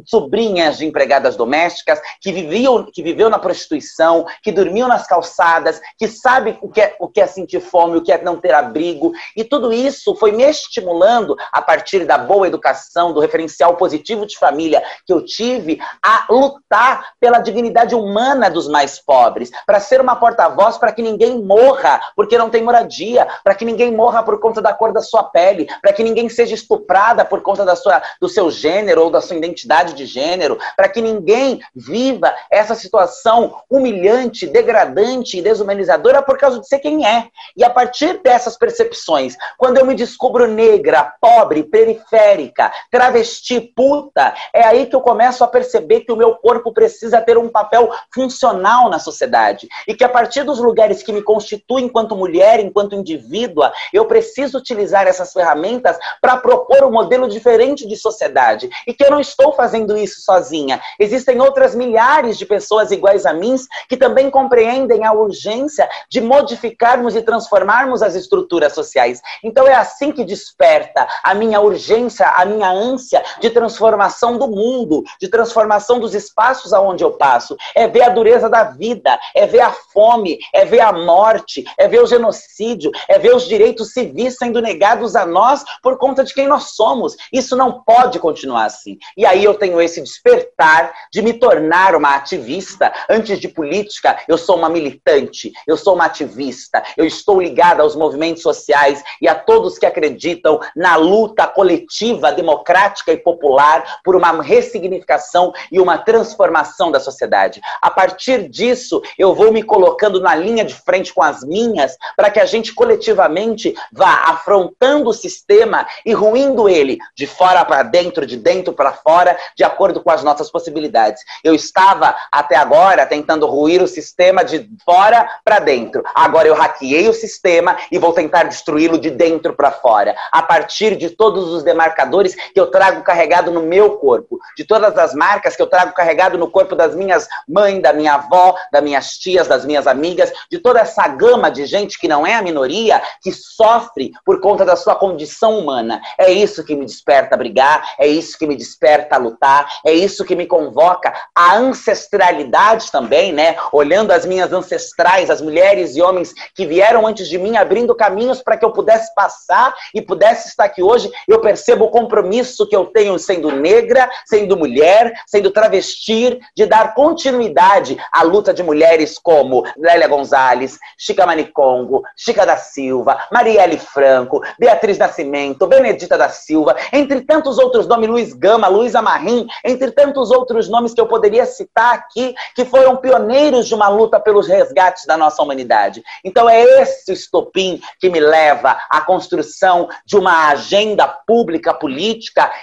sobrinhas 0.07 0.79
de 0.79 0.87
empregadas 0.87 1.37
domésticas, 1.37 2.01
que, 2.21 2.33
viviam, 2.33 2.87
que 2.93 3.03
viveu 3.03 3.29
na 3.29 3.39
prostituição, 3.39 4.25
que 4.43 4.53
dormiam 4.53 4.89
nas 4.89 5.07
calçadas, 5.07 5.81
que 5.99 6.09
sabe 6.09 6.59
o 6.61 6.69
que, 6.69 6.81
é, 6.81 6.97
o 6.99 7.09
que 7.09 7.21
é 7.21 7.27
sentir 7.27 7.61
fome, 7.61 7.97
o 7.97 8.03
que 8.03 8.13
é 8.13 8.23
não 8.23 8.37
ter 8.37 8.55
abrigo. 8.55 9.13
E 9.37 9.45
tudo 9.45 9.73
isso 9.73 10.15
foi 10.17 10.33
me 10.33 10.45
estimulando, 10.45 11.37
a 11.53 11.61
partir 11.61 12.05
da 12.05 12.19
boa 12.19 12.47
educação, 12.47 12.64
educação, 12.65 13.13
do 13.13 13.21
referencial 13.21 13.77
positivo 13.77 14.25
de 14.25 14.39
família 14.39 14.83
que 15.07 15.13
eu 15.13 15.25
tive, 15.25 15.79
a 16.03 16.27
lutar 16.31 17.13
pela 17.21 17.39
dignidade 17.39 17.95
humana 17.95 18.49
dos 18.49 18.67
mais 18.67 18.99
pobres, 18.99 19.51
para 19.67 19.81
ser 19.81 20.01
uma 20.01 20.17
porta-voz 20.17 20.79
para 20.79 20.93
que 20.93 21.03
ninguém 21.03 21.43
morra 21.43 22.01
porque 22.17 22.39
não 22.39 22.49
tem 22.49 22.63
moradia, 22.63 23.29
para 23.43 23.55
que 23.55 23.65
ninguém 23.65 23.93
morra 23.93 24.23
por 24.23 24.41
conta 24.41 24.63
da 24.63 24.73
cor 24.73 24.93
da 24.93 25.03
sua 25.03 25.25
pele, 25.25 25.69
para 25.83 25.93
que 25.93 26.03
ninguém 26.03 26.29
seja 26.29 26.55
estuprada 26.55 27.25
por 27.25 27.43
conta 27.43 27.65
da 27.65 27.77
sua, 27.77 28.03
do 28.21 28.29
seu 28.29 28.51
gênero 28.51 29.03
ou 29.03 29.11
da 29.11 29.21
sua 29.21 29.37
identidade 29.37 29.93
de 29.93 30.07
gênero, 30.07 30.59
para 30.77 30.89
que 30.89 31.03
ninguém 31.03 31.61
viva 31.75 32.35
essa 32.51 32.75
situação 32.75 33.57
humilhante, 33.69 34.47
degradante 34.47 35.39
e 35.39 35.43
desumanizadora 35.43 36.23
por 36.23 36.39
causa 36.39 36.61
de 36.61 36.67
ser 36.67 36.79
quem 36.79 37.07
é. 37.07 37.29
E 37.57 37.65
a 37.65 37.71
partir 37.71 38.23
dessas 38.23 38.57
percepções, 38.57 39.37
quando 39.59 39.79
eu 39.79 39.85
me 39.85 39.95
descubro 39.95 40.47
negra, 40.47 41.13
pobre, 41.21 41.65
periférica, 41.65 42.44
travesti, 42.91 43.61
puta, 43.61 44.35
é 44.53 44.65
aí 44.65 44.87
que 44.87 44.97
eu 44.97 45.01
começo 45.01 45.43
a 45.45 45.49
perceber 45.49 46.01
que 46.01 46.13
o 46.13 46.17
meu 46.17 46.35
corpo 46.35 46.73
precisa 46.73 47.21
ter 47.21 47.39
um 47.39 47.49
papel 47.49 47.91
funcional 48.13 48.91
na 48.91 48.99
sociedade 48.99 49.69
e 49.87 49.95
que 49.95 50.05
a 50.05 50.09
partir 50.09 50.43
dos 50.43 50.59
lugares 50.59 51.03
que 51.03 51.13
me 51.13 51.23
constituem 51.23 51.87
enquanto 51.87 52.17
mulher, 52.17 52.61
enquanto 52.61 52.95
indivídua, 52.95 53.73
eu 53.93 54.05
preciso 54.07 54.59
utilizar 54.59 55.07
essas 55.07 55.33
ferramentas 55.33 55.97
para 56.21 56.37
propor 56.37 56.85
um 56.85 56.91
modelo 56.91 57.29
diferente 57.29 57.87
de 57.87 57.97
sociedade 57.97 58.69
e 58.87 58.93
que 58.93 59.05
eu 59.05 59.11
não 59.11 59.21
estou 59.21 59.53
fazendo 59.53 59.97
isso 59.97 60.21
sozinha. 60.21 60.81
Existem 60.99 61.41
outras 61.41 61.75
milhares 61.75 62.37
de 62.37 62.47
pessoas 62.47 62.91
iguais 62.91 63.25
a 63.27 63.33
mim 63.33 63.55
que 63.89 63.97
também 63.97 64.31
compreendem 64.31 65.05
a 65.05 65.13
urgência 65.13 65.89
de 66.11 66.21
modificarmos 66.21 67.15
e 67.15 67.23
transformarmos 67.23 68.03
as 68.03 68.15
estruturas 68.15 68.75
sociais. 68.75 69.21
Então 69.43 69.67
é 69.67 69.75
assim 69.75 70.11
que 70.11 70.25
desperta 70.25 71.07
a 71.23 71.35
minha 71.35 71.61
urgência, 71.61 72.27
a 72.35 72.45
minha 72.45 72.71
ânsia 72.71 73.23
de 73.41 73.51
transformação 73.51 74.39
do 74.39 74.49
mundo, 74.49 75.03
de 75.21 75.29
transformação 75.29 75.99
dos 75.99 76.15
espaços 76.15 76.73
aonde 76.73 77.05
eu 77.05 77.13
passo. 77.13 77.57
É 77.75 77.87
ver 77.87 78.03
a 78.03 78.09
dureza 78.09 78.49
da 78.49 78.65
vida, 78.65 79.19
é 79.35 79.47
ver 79.47 79.61
a 79.61 79.71
fome, 79.93 80.39
é 80.53 80.65
ver 80.65 80.81
a 80.81 80.93
morte, 80.93 81.65
é 81.79 81.89
ver 81.89 82.03
o 82.03 82.07
genocídio, 82.07 82.91
é 83.09 83.19
ver 83.19 83.35
os 83.35 83.47
direitos 83.47 83.93
civis 83.93 84.37
sendo 84.37 84.61
negados 84.61 85.17
a 85.17 85.25
nós 85.25 85.65
por 85.83 85.99
conta 85.99 86.25
de 86.25 86.35
quem 86.35 86.47
nós 86.47 86.75
somos. 86.75 87.17
Isso 87.33 87.57
não 87.57 87.83
pode 87.83 88.19
continuar 88.19 88.65
assim. 88.65 88.99
E 89.17 89.25
aí 89.25 89.45
eu 89.45 89.55
tenho 89.55 89.81
esse 89.81 90.01
despertar 90.01 90.93
de 91.13 91.23
me 91.23 91.33
tornar 91.33 91.95
uma 91.95 92.15
ativista. 92.15 92.93
Antes 93.09 93.39
de 93.39 93.49
política, 93.49 94.19
eu 94.29 94.37
sou 94.37 94.57
uma 94.57 94.69
militante, 94.69 95.53
eu 95.67 95.77
sou 95.77 95.95
uma 95.95 96.07
ativista, 96.07 96.83
eu 96.97 97.05
estou 97.05 97.41
ligada 97.41 97.83
aos 97.83 97.97
movimentos 97.97 98.43
sociais 98.43 99.03
e 99.21 99.29
a 99.29 99.35
todos 99.35 99.79
que 99.79 99.87
acreditam 99.87 100.61
na 100.75 100.97
luta 100.97 101.47
coletiva, 101.47 102.24
democrática 102.31 103.13
e 103.13 103.17
popular 103.17 104.01
por 104.05 104.17
uma 104.17 104.43
ressignificação 104.43 105.53
e 105.71 105.81
uma 105.81 105.99
transformação 105.99 106.91
da 106.91 107.01
sociedade. 107.01 107.61
A 107.81 107.91
partir 107.91 108.49
disso, 108.49 109.03
eu 109.19 109.35
vou 109.35 109.53
me 109.53 109.63
colocando 109.63 110.21
na 110.21 110.35
linha 110.35 110.65
de 110.65 110.75
frente 110.75 111.13
com 111.13 111.23
as 111.23 111.43
minhas 111.45 111.97
para 112.17 112.31
que 112.31 112.41
a 112.41 112.45
gente 112.45 112.75
coletivamente 112.75 113.75
vá 113.93 114.25
afrontando 114.27 115.11
o 115.11 115.15
sistema 115.15 115.87
e 116.05 116.13
ruindo 116.13 116.69
ele 116.69 116.99
de 117.17 117.27
fora 117.27 117.65
para 117.65 117.83
dentro, 117.83 118.27
de 118.27 118.37
dentro 118.37 118.73
para 118.73 118.93
fora, 118.93 119.37
de 119.57 119.65
acordo 119.65 120.03
com 120.03 120.11
as 120.11 120.23
nossas 120.23 120.51
possibilidades. 120.51 121.23
Eu 121.43 121.55
estava 121.55 122.15
até 122.31 122.57
agora 122.57 123.07
tentando 123.07 123.47
ruir 123.47 123.83
o 123.83 123.89
sistema 123.89 124.45
de 124.45 124.69
fora 124.85 125.29
para 125.45 125.59
dentro. 125.59 126.03
Agora 126.15 126.49
eu 126.49 126.55
hackeei 126.55 127.09
o 127.09 127.13
sistema 127.13 127.77
e 127.91 127.99
vou 127.99 128.13
tentar 128.13 128.45
destruí-lo 128.45 128.99
de 128.99 129.11
dentro 129.11 129.55
para 129.55 129.71
fora, 129.71 130.15
a 130.33 130.43
partir 130.43 130.97
de 130.97 131.11
todos 131.11 131.53
os 131.53 131.63
demarcadores 131.63 132.14
que 132.23 132.61
eu 132.61 132.69
trago 132.69 133.03
carregado 133.03 133.51
no 133.51 133.63
meu 133.63 133.97
corpo, 133.99 134.39
de 134.57 134.65
todas 134.65 134.97
as 134.97 135.15
marcas 135.15 135.57
que 135.57 135.63
eu 135.63 135.67
trago 135.67 135.93
carregado 135.93 136.39
no 136.39 136.51
corpo 136.51 136.75
das 136.75 136.95
minhas 136.95 137.27
mães, 137.49 137.83
da 137.83 137.93
minha 137.93 138.15
avó, 138.15 138.55
das 138.73 138.83
minhas 138.83 139.11
tias, 139.19 139.49
das 139.49 139.65
minhas 139.65 139.87
amigas, 139.87 140.33
de 140.51 140.59
toda 140.59 140.81
essa 140.81 141.07
gama 141.09 141.51
de 141.51 141.67
gente 141.67 141.99
que 141.99 142.09
não 142.09 142.27
é 142.27 142.35
a 142.35 142.43
minoria, 142.43 143.03
que 143.23 143.33
sofre 143.33 144.13
por 144.25 144.41
conta 144.41 144.65
da 144.65 144.77
sua 144.77 144.95
condição 144.95 145.59
humana. 145.59 146.01
É 146.19 146.31
isso 146.31 146.65
que 146.65 146.77
me 146.77 146.85
desperta 146.85 147.35
a 147.35 147.39
brigar, 147.39 147.95
é 147.99 148.07
isso 148.07 148.39
que 148.39 148.47
me 148.47 148.57
desperta 148.57 149.17
a 149.17 149.19
lutar, 149.19 149.67
é 149.85 149.93
isso 149.93 150.25
que 150.25 150.37
me 150.37 150.47
convoca 150.47 151.13
a 151.35 151.57
ancestralidade 151.57 152.91
também, 152.91 153.33
né? 153.33 153.57
Olhando 153.73 154.13
as 154.13 154.25
minhas 154.25 154.53
ancestrais, 154.53 155.31
as 155.31 155.41
mulheres 155.41 155.97
e 155.97 156.03
homens 156.03 156.33
que 156.55 156.67
vieram 156.67 157.07
antes 157.07 157.29
de 157.29 157.39
mim, 157.39 157.57
abrindo 157.57 157.95
caminhos 157.95 158.43
para 158.43 158.57
que 158.57 158.65
eu 158.65 158.73
pudesse 158.73 159.15
passar 159.15 159.75
e 159.95 160.03
pudesse 160.03 160.49
estar 160.49 160.65
aqui 160.65 160.83
hoje, 160.83 161.11
eu 161.29 161.41
percebo 161.41 161.85
o 161.85 161.91
compromisso 162.05 162.67
que 162.67 162.77
eu 162.77 162.85
tenho 162.85 163.19
sendo 163.19 163.51
negra, 163.51 164.11
sendo 164.27 164.57
mulher, 164.59 165.15
sendo 165.27 165.51
travestir, 165.51 166.39
de 166.55 166.67
dar 166.67 166.95
continuidade 166.95 167.97
à 168.13 168.23
luta 168.23 168.53
de 168.53 168.63
mulheres 168.63 169.19
como 169.19 169.65
Lélia 169.77 170.07
Gonzalez, 170.07 170.79
Chica 170.99 171.25
Manicongo, 171.25 172.03
Chica 172.15 172.45
da 172.45 172.59
Silva, 172.59 173.19
Marielle 173.33 173.79
Franco, 173.79 174.43
Beatriz 174.59 174.99
Nascimento, 174.99 175.67
Benedita 175.67 176.19
da 176.19 176.29
Silva, 176.29 176.77
entre 176.93 177.23
tantos 177.23 177.59
outros 177.59 177.87
nomes, 177.87 178.09
Luiz 178.09 178.35
Gama, 178.35 178.69
Luiz 178.69 178.95
Amarrim, 178.95 179.47
entre 179.65 179.91
tantos 179.91 180.31
outros 180.31 180.69
nomes 180.69 180.93
que 180.93 181.01
eu 181.01 181.07
poderia 181.07 181.47
citar 181.47 181.95
aqui, 181.95 182.35
que 182.55 182.67
foram 182.67 182.97
pioneiros 182.97 183.67
de 183.67 183.75
uma 183.75 183.89
luta 183.89 184.21
pelos 184.21 184.47
resgates 184.47 185.07
da 185.07 185.17
nossa 185.17 185.43
humanidade. 185.43 186.03
Então 186.23 186.51
é 186.51 186.63
esse 186.83 187.13
estopim 187.13 187.81
que 187.99 188.11
me 188.11 188.21
leva 188.21 188.79
à 188.91 189.01
construção 189.01 189.89
de 190.05 190.19
uma 190.19 190.49
agenda 190.51 191.09
pública, 191.09 191.73
política 191.73 191.94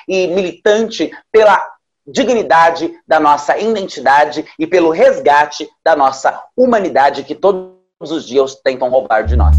e 0.08 0.28
militante 0.28 1.12
pela 1.32 1.62
dignidade 2.06 2.92
da 3.08 3.20
nossa 3.20 3.58
identidade 3.58 4.46
e 4.58 4.66
pelo 4.66 4.92
resgate 4.92 5.68
da 5.84 5.96
nossa 5.96 6.42
humanidade 6.56 7.24
que 7.24 7.36
todos 7.36 7.72
os 8.00 8.26
dias 8.26 8.56
tentam 8.56 8.90
roubar 8.90 9.26
de 9.26 9.36
nós. 9.36 9.56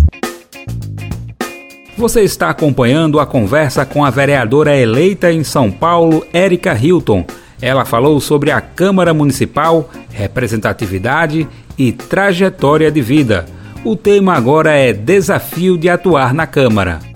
Você 1.97 2.23
está 2.23 2.51
acompanhando 2.51 3.21
a 3.21 3.27
conversa 3.27 3.85
com 3.85 4.05
a 4.05 4.11
vereadora 4.11 4.77
eleita 4.77 5.31
em 5.31 5.45
São 5.45 5.71
Paulo, 5.71 6.27
Érica 6.33 6.75
Hilton. 6.75 7.25
Ela 7.61 7.85
falou 7.85 8.19
sobre 8.19 8.51
a 8.51 8.61
Câmara 8.61 9.15
Municipal, 9.15 9.89
representatividade 10.11 11.47
e 11.79 11.93
trajetória 11.93 12.91
de 12.91 13.01
vida. 13.01 13.47
O 13.85 13.95
tema 13.95 14.35
agora 14.35 14.73
é 14.73 14.93
Desafio 14.93 15.77
de 15.77 15.89
atuar 15.89 16.33
na 16.35 16.47
Câmara. 16.47 17.12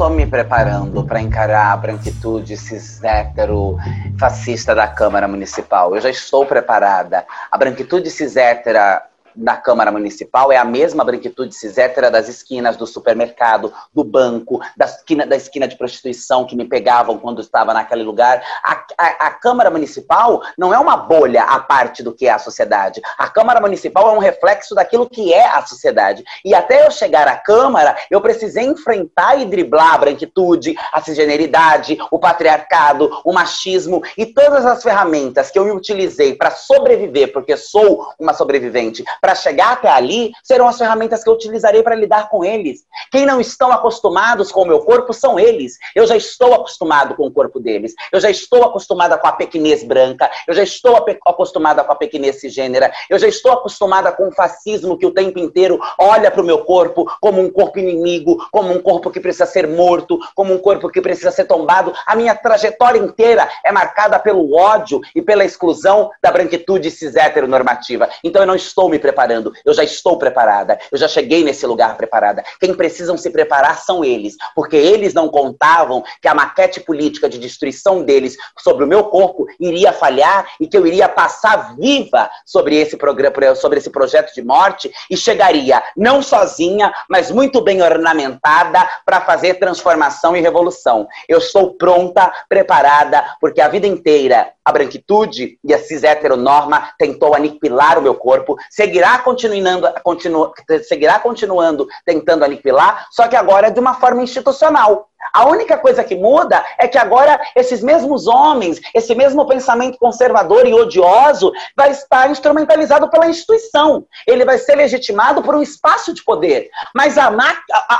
Estou 0.00 0.16
me 0.16 0.26
preparando 0.26 1.04
para 1.04 1.20
encarar 1.20 1.72
a 1.72 1.76
branquitude 1.76 2.56
cis 2.56 3.04
hétero 3.04 3.76
fascista 4.18 4.74
da 4.74 4.88
Câmara 4.88 5.28
Municipal. 5.28 5.94
Eu 5.94 6.00
já 6.00 6.08
estou 6.08 6.46
preparada. 6.46 7.26
A 7.50 7.58
branquitude 7.58 8.08
cis 8.10 8.34
hétera 8.34 9.09
na 9.36 9.56
Câmara 9.56 9.90
Municipal 9.90 10.52
é 10.52 10.56
a 10.56 10.64
mesma 10.64 11.04
branquitude 11.04 11.54
cisétera 11.54 12.10
das 12.10 12.28
esquinas 12.28 12.76
do 12.76 12.86
supermercado, 12.86 13.72
do 13.92 14.04
banco, 14.04 14.60
da 14.76 14.86
esquina, 14.86 15.26
da 15.26 15.36
esquina 15.36 15.66
de 15.66 15.76
prostituição 15.76 16.46
que 16.46 16.56
me 16.56 16.64
pegavam 16.64 17.18
quando 17.18 17.40
estava 17.40 17.72
naquele 17.72 18.02
lugar. 18.02 18.42
A, 18.62 18.84
a, 18.98 19.26
a, 19.26 19.30
Câmara 19.30 19.70
Municipal 19.70 20.42
não 20.58 20.74
é 20.74 20.78
uma 20.78 20.96
bolha 20.96 21.44
à 21.44 21.58
parte 21.58 22.02
do 22.02 22.12
que 22.12 22.26
é 22.26 22.32
a 22.32 22.38
sociedade. 22.38 23.00
A 23.18 23.28
Câmara 23.28 23.60
Municipal 23.60 24.08
é 24.08 24.12
um 24.12 24.18
reflexo 24.18 24.74
daquilo 24.74 25.08
que 25.08 25.32
é 25.32 25.46
a 25.46 25.64
sociedade. 25.64 26.22
E 26.44 26.54
até 26.54 26.86
eu 26.86 26.90
chegar 26.90 27.26
à 27.26 27.36
Câmara, 27.36 27.96
eu 28.10 28.20
precisei 28.20 28.64
enfrentar 28.64 29.40
e 29.40 29.44
driblar 29.44 29.94
a 29.94 29.98
branquitude, 29.98 30.74
a 30.92 31.00
cisgeneridade, 31.00 31.98
o 32.10 32.18
patriarcado, 32.18 33.10
o 33.24 33.32
machismo 33.32 34.02
e 34.16 34.26
todas 34.26 34.66
as 34.66 34.82
ferramentas 34.82 35.50
que 35.50 35.58
eu 35.58 35.74
utilizei 35.74 36.34
para 36.34 36.50
sobreviver, 36.50 37.32
porque 37.32 37.56
sou 37.56 38.08
uma 38.18 38.34
sobrevivente, 38.34 39.04
para 39.20 39.34
chegar 39.34 39.72
até 39.72 39.88
ali 39.88 40.32
serão 40.42 40.66
as 40.66 40.78
ferramentas 40.78 41.22
que 41.22 41.28
eu 41.28 41.34
utilizarei 41.34 41.82
para 41.82 41.94
lidar 41.94 42.28
com 42.28 42.44
eles. 42.44 42.84
Quem 43.10 43.26
não 43.26 43.40
estão 43.40 43.70
acostumados 43.70 44.50
com 44.50 44.62
o 44.62 44.66
meu 44.66 44.80
corpo 44.80 45.12
são 45.12 45.38
eles. 45.38 45.78
Eu 45.94 46.06
já 46.06 46.16
estou 46.16 46.54
acostumado 46.54 47.14
com 47.14 47.26
o 47.26 47.30
corpo 47.30 47.60
deles. 47.60 47.94
Eu 48.10 48.20
já 48.20 48.30
estou 48.30 48.64
acostumada 48.64 49.18
com 49.18 49.26
a 49.26 49.32
pequenez 49.32 49.84
branca. 49.84 50.30
Eu 50.46 50.54
já 50.54 50.62
estou 50.62 50.96
acostumada 51.24 51.84
com 51.84 51.92
a 51.92 51.96
pequenez 51.96 52.40
cisgênera. 52.40 52.90
Eu 53.08 53.18
já 53.18 53.28
estou 53.28 53.52
acostumada 53.52 54.10
com 54.12 54.28
o 54.28 54.32
fascismo 54.32 54.96
que 54.96 55.06
o 55.06 55.12
tempo 55.12 55.38
inteiro 55.38 55.78
olha 55.98 56.30
para 56.30 56.40
o 56.40 56.44
meu 56.44 56.64
corpo 56.64 57.10
como 57.20 57.40
um 57.40 57.50
corpo 57.50 57.78
inimigo, 57.78 58.46
como 58.50 58.72
um 58.72 58.80
corpo 58.80 59.10
que 59.10 59.20
precisa 59.20 59.46
ser 59.46 59.66
morto, 59.66 60.18
como 60.34 60.54
um 60.54 60.58
corpo 60.58 60.88
que 60.88 61.00
precisa 61.00 61.30
ser 61.30 61.44
tombado. 61.44 61.92
A 62.06 62.16
minha 62.16 62.34
trajetória 62.34 62.98
inteira 62.98 63.48
é 63.64 63.70
marcada 63.70 64.18
pelo 64.18 64.56
ódio 64.56 65.00
e 65.14 65.22
pela 65.22 65.44
exclusão 65.44 66.10
da 66.22 66.30
branquitude 66.30 66.90
cis 66.90 67.16
heteronormativa. 67.16 68.08
Então 68.24 68.42
eu 68.42 68.46
não 68.46 68.54
estou 68.54 68.88
me 68.88 68.98
preparando 68.98 69.09
preparando, 69.10 69.52
eu 69.64 69.74
já 69.74 69.82
estou 69.82 70.16
preparada, 70.16 70.78
eu 70.90 70.96
já 70.96 71.08
cheguei 71.08 71.42
nesse 71.42 71.66
lugar 71.66 71.96
preparada. 71.96 72.44
Quem 72.60 72.72
precisam 72.74 73.16
se 73.16 73.28
preparar 73.30 73.80
são 73.80 74.04
eles, 74.04 74.36
porque 74.54 74.76
eles 74.76 75.12
não 75.12 75.28
contavam 75.28 76.04
que 76.22 76.28
a 76.28 76.34
maquete 76.34 76.80
política 76.80 77.28
de 77.28 77.38
destruição 77.38 78.02
deles 78.02 78.36
sobre 78.58 78.84
o 78.84 78.86
meu 78.86 79.04
corpo 79.04 79.46
iria 79.58 79.92
falhar 79.92 80.46
e 80.60 80.66
que 80.66 80.76
eu 80.76 80.86
iria 80.86 81.08
passar 81.08 81.74
viva 81.76 82.30
sobre 82.46 82.76
esse 82.76 82.96
programa, 82.96 83.54
sobre 83.56 83.78
esse 83.78 83.90
projeto 83.90 84.32
de 84.32 84.42
morte 84.42 84.90
e 85.10 85.16
chegaria 85.16 85.82
não 85.96 86.22
sozinha, 86.22 86.92
mas 87.08 87.30
muito 87.30 87.60
bem 87.60 87.82
ornamentada 87.82 88.88
para 89.04 89.20
fazer 89.20 89.54
transformação 89.54 90.36
e 90.36 90.40
revolução. 90.40 91.08
Eu 91.28 91.38
estou 91.38 91.74
pronta, 91.74 92.32
preparada, 92.48 93.24
porque 93.40 93.60
a 93.60 93.68
vida 93.68 93.86
inteira 93.86 94.52
a 94.70 94.72
branquitude 94.72 95.58
e 95.64 95.74
a 95.74 95.78
cis 95.78 96.04
heteronorma 96.04 96.92
tentou 96.98 97.34
aniquilar 97.34 97.98
o 97.98 98.02
meu 98.02 98.14
corpo, 98.14 98.56
seguirá 99.00 99.18
continuando, 99.18 99.88
continu, 100.02 100.52
seguirá 100.82 101.18
continuando 101.18 101.88
tentando 102.04 102.44
aniquilar, 102.44 103.06
só 103.10 103.26
que 103.28 103.36
agora 103.36 103.68
é 103.68 103.70
de 103.70 103.80
uma 103.80 103.94
forma 103.94 104.22
institucional. 104.22 105.09
A 105.32 105.46
única 105.46 105.76
coisa 105.78 106.02
que 106.02 106.14
muda 106.14 106.64
é 106.78 106.88
que 106.88 106.98
agora 106.98 107.40
esses 107.54 107.82
mesmos 107.82 108.26
homens, 108.26 108.80
esse 108.94 109.14
mesmo 109.14 109.46
pensamento 109.46 109.98
conservador 109.98 110.66
e 110.66 110.74
odioso 110.74 111.52
vai 111.76 111.90
estar 111.90 112.30
instrumentalizado 112.30 113.08
pela 113.08 113.28
instituição. 113.28 114.06
Ele 114.26 114.44
vai 114.44 114.58
ser 114.58 114.74
legitimado 114.76 115.42
por 115.42 115.54
um 115.54 115.62
espaço 115.62 116.12
de 116.12 116.24
poder. 116.24 116.70
Mas 116.94 117.18
a, 117.18 117.28
a, 117.28 117.94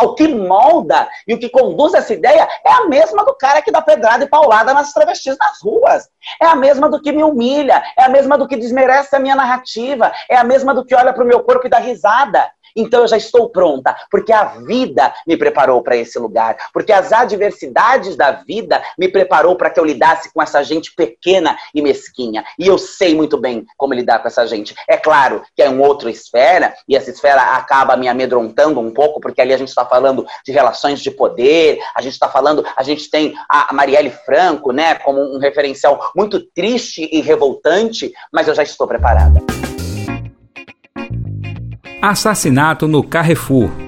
a, 0.00 0.04
o 0.04 0.14
que 0.14 0.28
molda 0.28 1.08
e 1.26 1.34
o 1.34 1.38
que 1.38 1.48
conduz 1.48 1.94
essa 1.94 2.12
ideia 2.12 2.48
é 2.64 2.72
a 2.72 2.86
mesma 2.86 3.24
do 3.24 3.34
cara 3.34 3.62
que 3.62 3.72
dá 3.72 3.80
pedrada 3.82 4.24
e 4.24 4.28
paulada 4.28 4.72
nas 4.72 4.92
travestis 4.92 5.36
nas 5.38 5.60
ruas. 5.62 6.08
É 6.40 6.46
a 6.46 6.54
mesma 6.54 6.88
do 6.88 7.00
que 7.00 7.12
me 7.12 7.22
humilha, 7.22 7.82
é 7.96 8.04
a 8.04 8.08
mesma 8.08 8.36
do 8.36 8.46
que 8.46 8.56
desmerece 8.56 9.14
a 9.16 9.18
minha 9.18 9.34
narrativa, 9.34 10.12
é 10.28 10.36
a 10.36 10.44
mesma 10.44 10.74
do 10.74 10.84
que 10.84 10.94
olha 10.94 11.12
para 11.12 11.24
o 11.24 11.26
meu 11.26 11.40
corpo 11.40 11.66
e 11.66 11.70
dá 11.70 11.78
risada. 11.78 12.50
Então 12.76 13.00
eu 13.00 13.08
já 13.08 13.16
estou 13.16 13.48
pronta, 13.48 13.96
porque 14.10 14.32
a 14.32 14.44
vida 14.44 15.12
me 15.26 15.36
preparou 15.36 15.82
para 15.82 15.96
esse 15.96 16.18
lugar, 16.18 16.56
porque 16.72 16.92
as 16.92 17.12
adversidades 17.12 18.16
da 18.16 18.32
vida 18.32 18.82
me 18.98 19.08
preparou 19.08 19.56
para 19.56 19.70
que 19.70 19.80
eu 19.80 19.84
lidasse 19.84 20.32
com 20.32 20.42
essa 20.42 20.62
gente 20.62 20.94
pequena 20.94 21.56
e 21.74 21.80
mesquinha. 21.80 22.44
E 22.58 22.66
eu 22.66 22.76
sei 22.78 23.14
muito 23.14 23.38
bem 23.38 23.64
como 23.76 23.94
lidar 23.94 24.20
com 24.20 24.28
essa 24.28 24.46
gente. 24.46 24.74
É 24.88 24.96
claro 24.96 25.42
que 25.54 25.62
é 25.62 25.70
um 25.70 25.80
outro 25.80 26.08
esfera, 26.08 26.74
e 26.88 26.96
essa 26.96 27.10
esfera 27.10 27.42
acaba 27.56 27.96
me 27.96 28.08
amedrontando 28.08 28.80
um 28.80 28.92
pouco, 28.92 29.20
porque 29.20 29.40
ali 29.40 29.52
a 29.52 29.58
gente 29.58 29.68
está 29.68 29.84
falando 29.84 30.26
de 30.44 30.52
relações 30.52 31.00
de 31.00 31.10
poder, 31.10 31.78
a 31.94 32.02
gente 32.02 32.12
está 32.12 32.28
falando, 32.28 32.64
a 32.76 32.82
gente 32.82 33.10
tem 33.10 33.34
a 33.48 33.72
Marielle 33.72 34.10
Franco, 34.10 34.72
né, 34.72 34.94
como 34.96 35.20
um 35.20 35.38
referencial 35.38 36.10
muito 36.14 36.40
triste 36.40 37.08
e 37.10 37.20
revoltante, 37.20 38.12
mas 38.32 38.48
eu 38.48 38.54
já 38.54 38.62
estou 38.62 38.86
preparada. 38.86 39.65
Assassinato 42.00 42.86
no 42.86 43.02
Carrefour. 43.02 43.85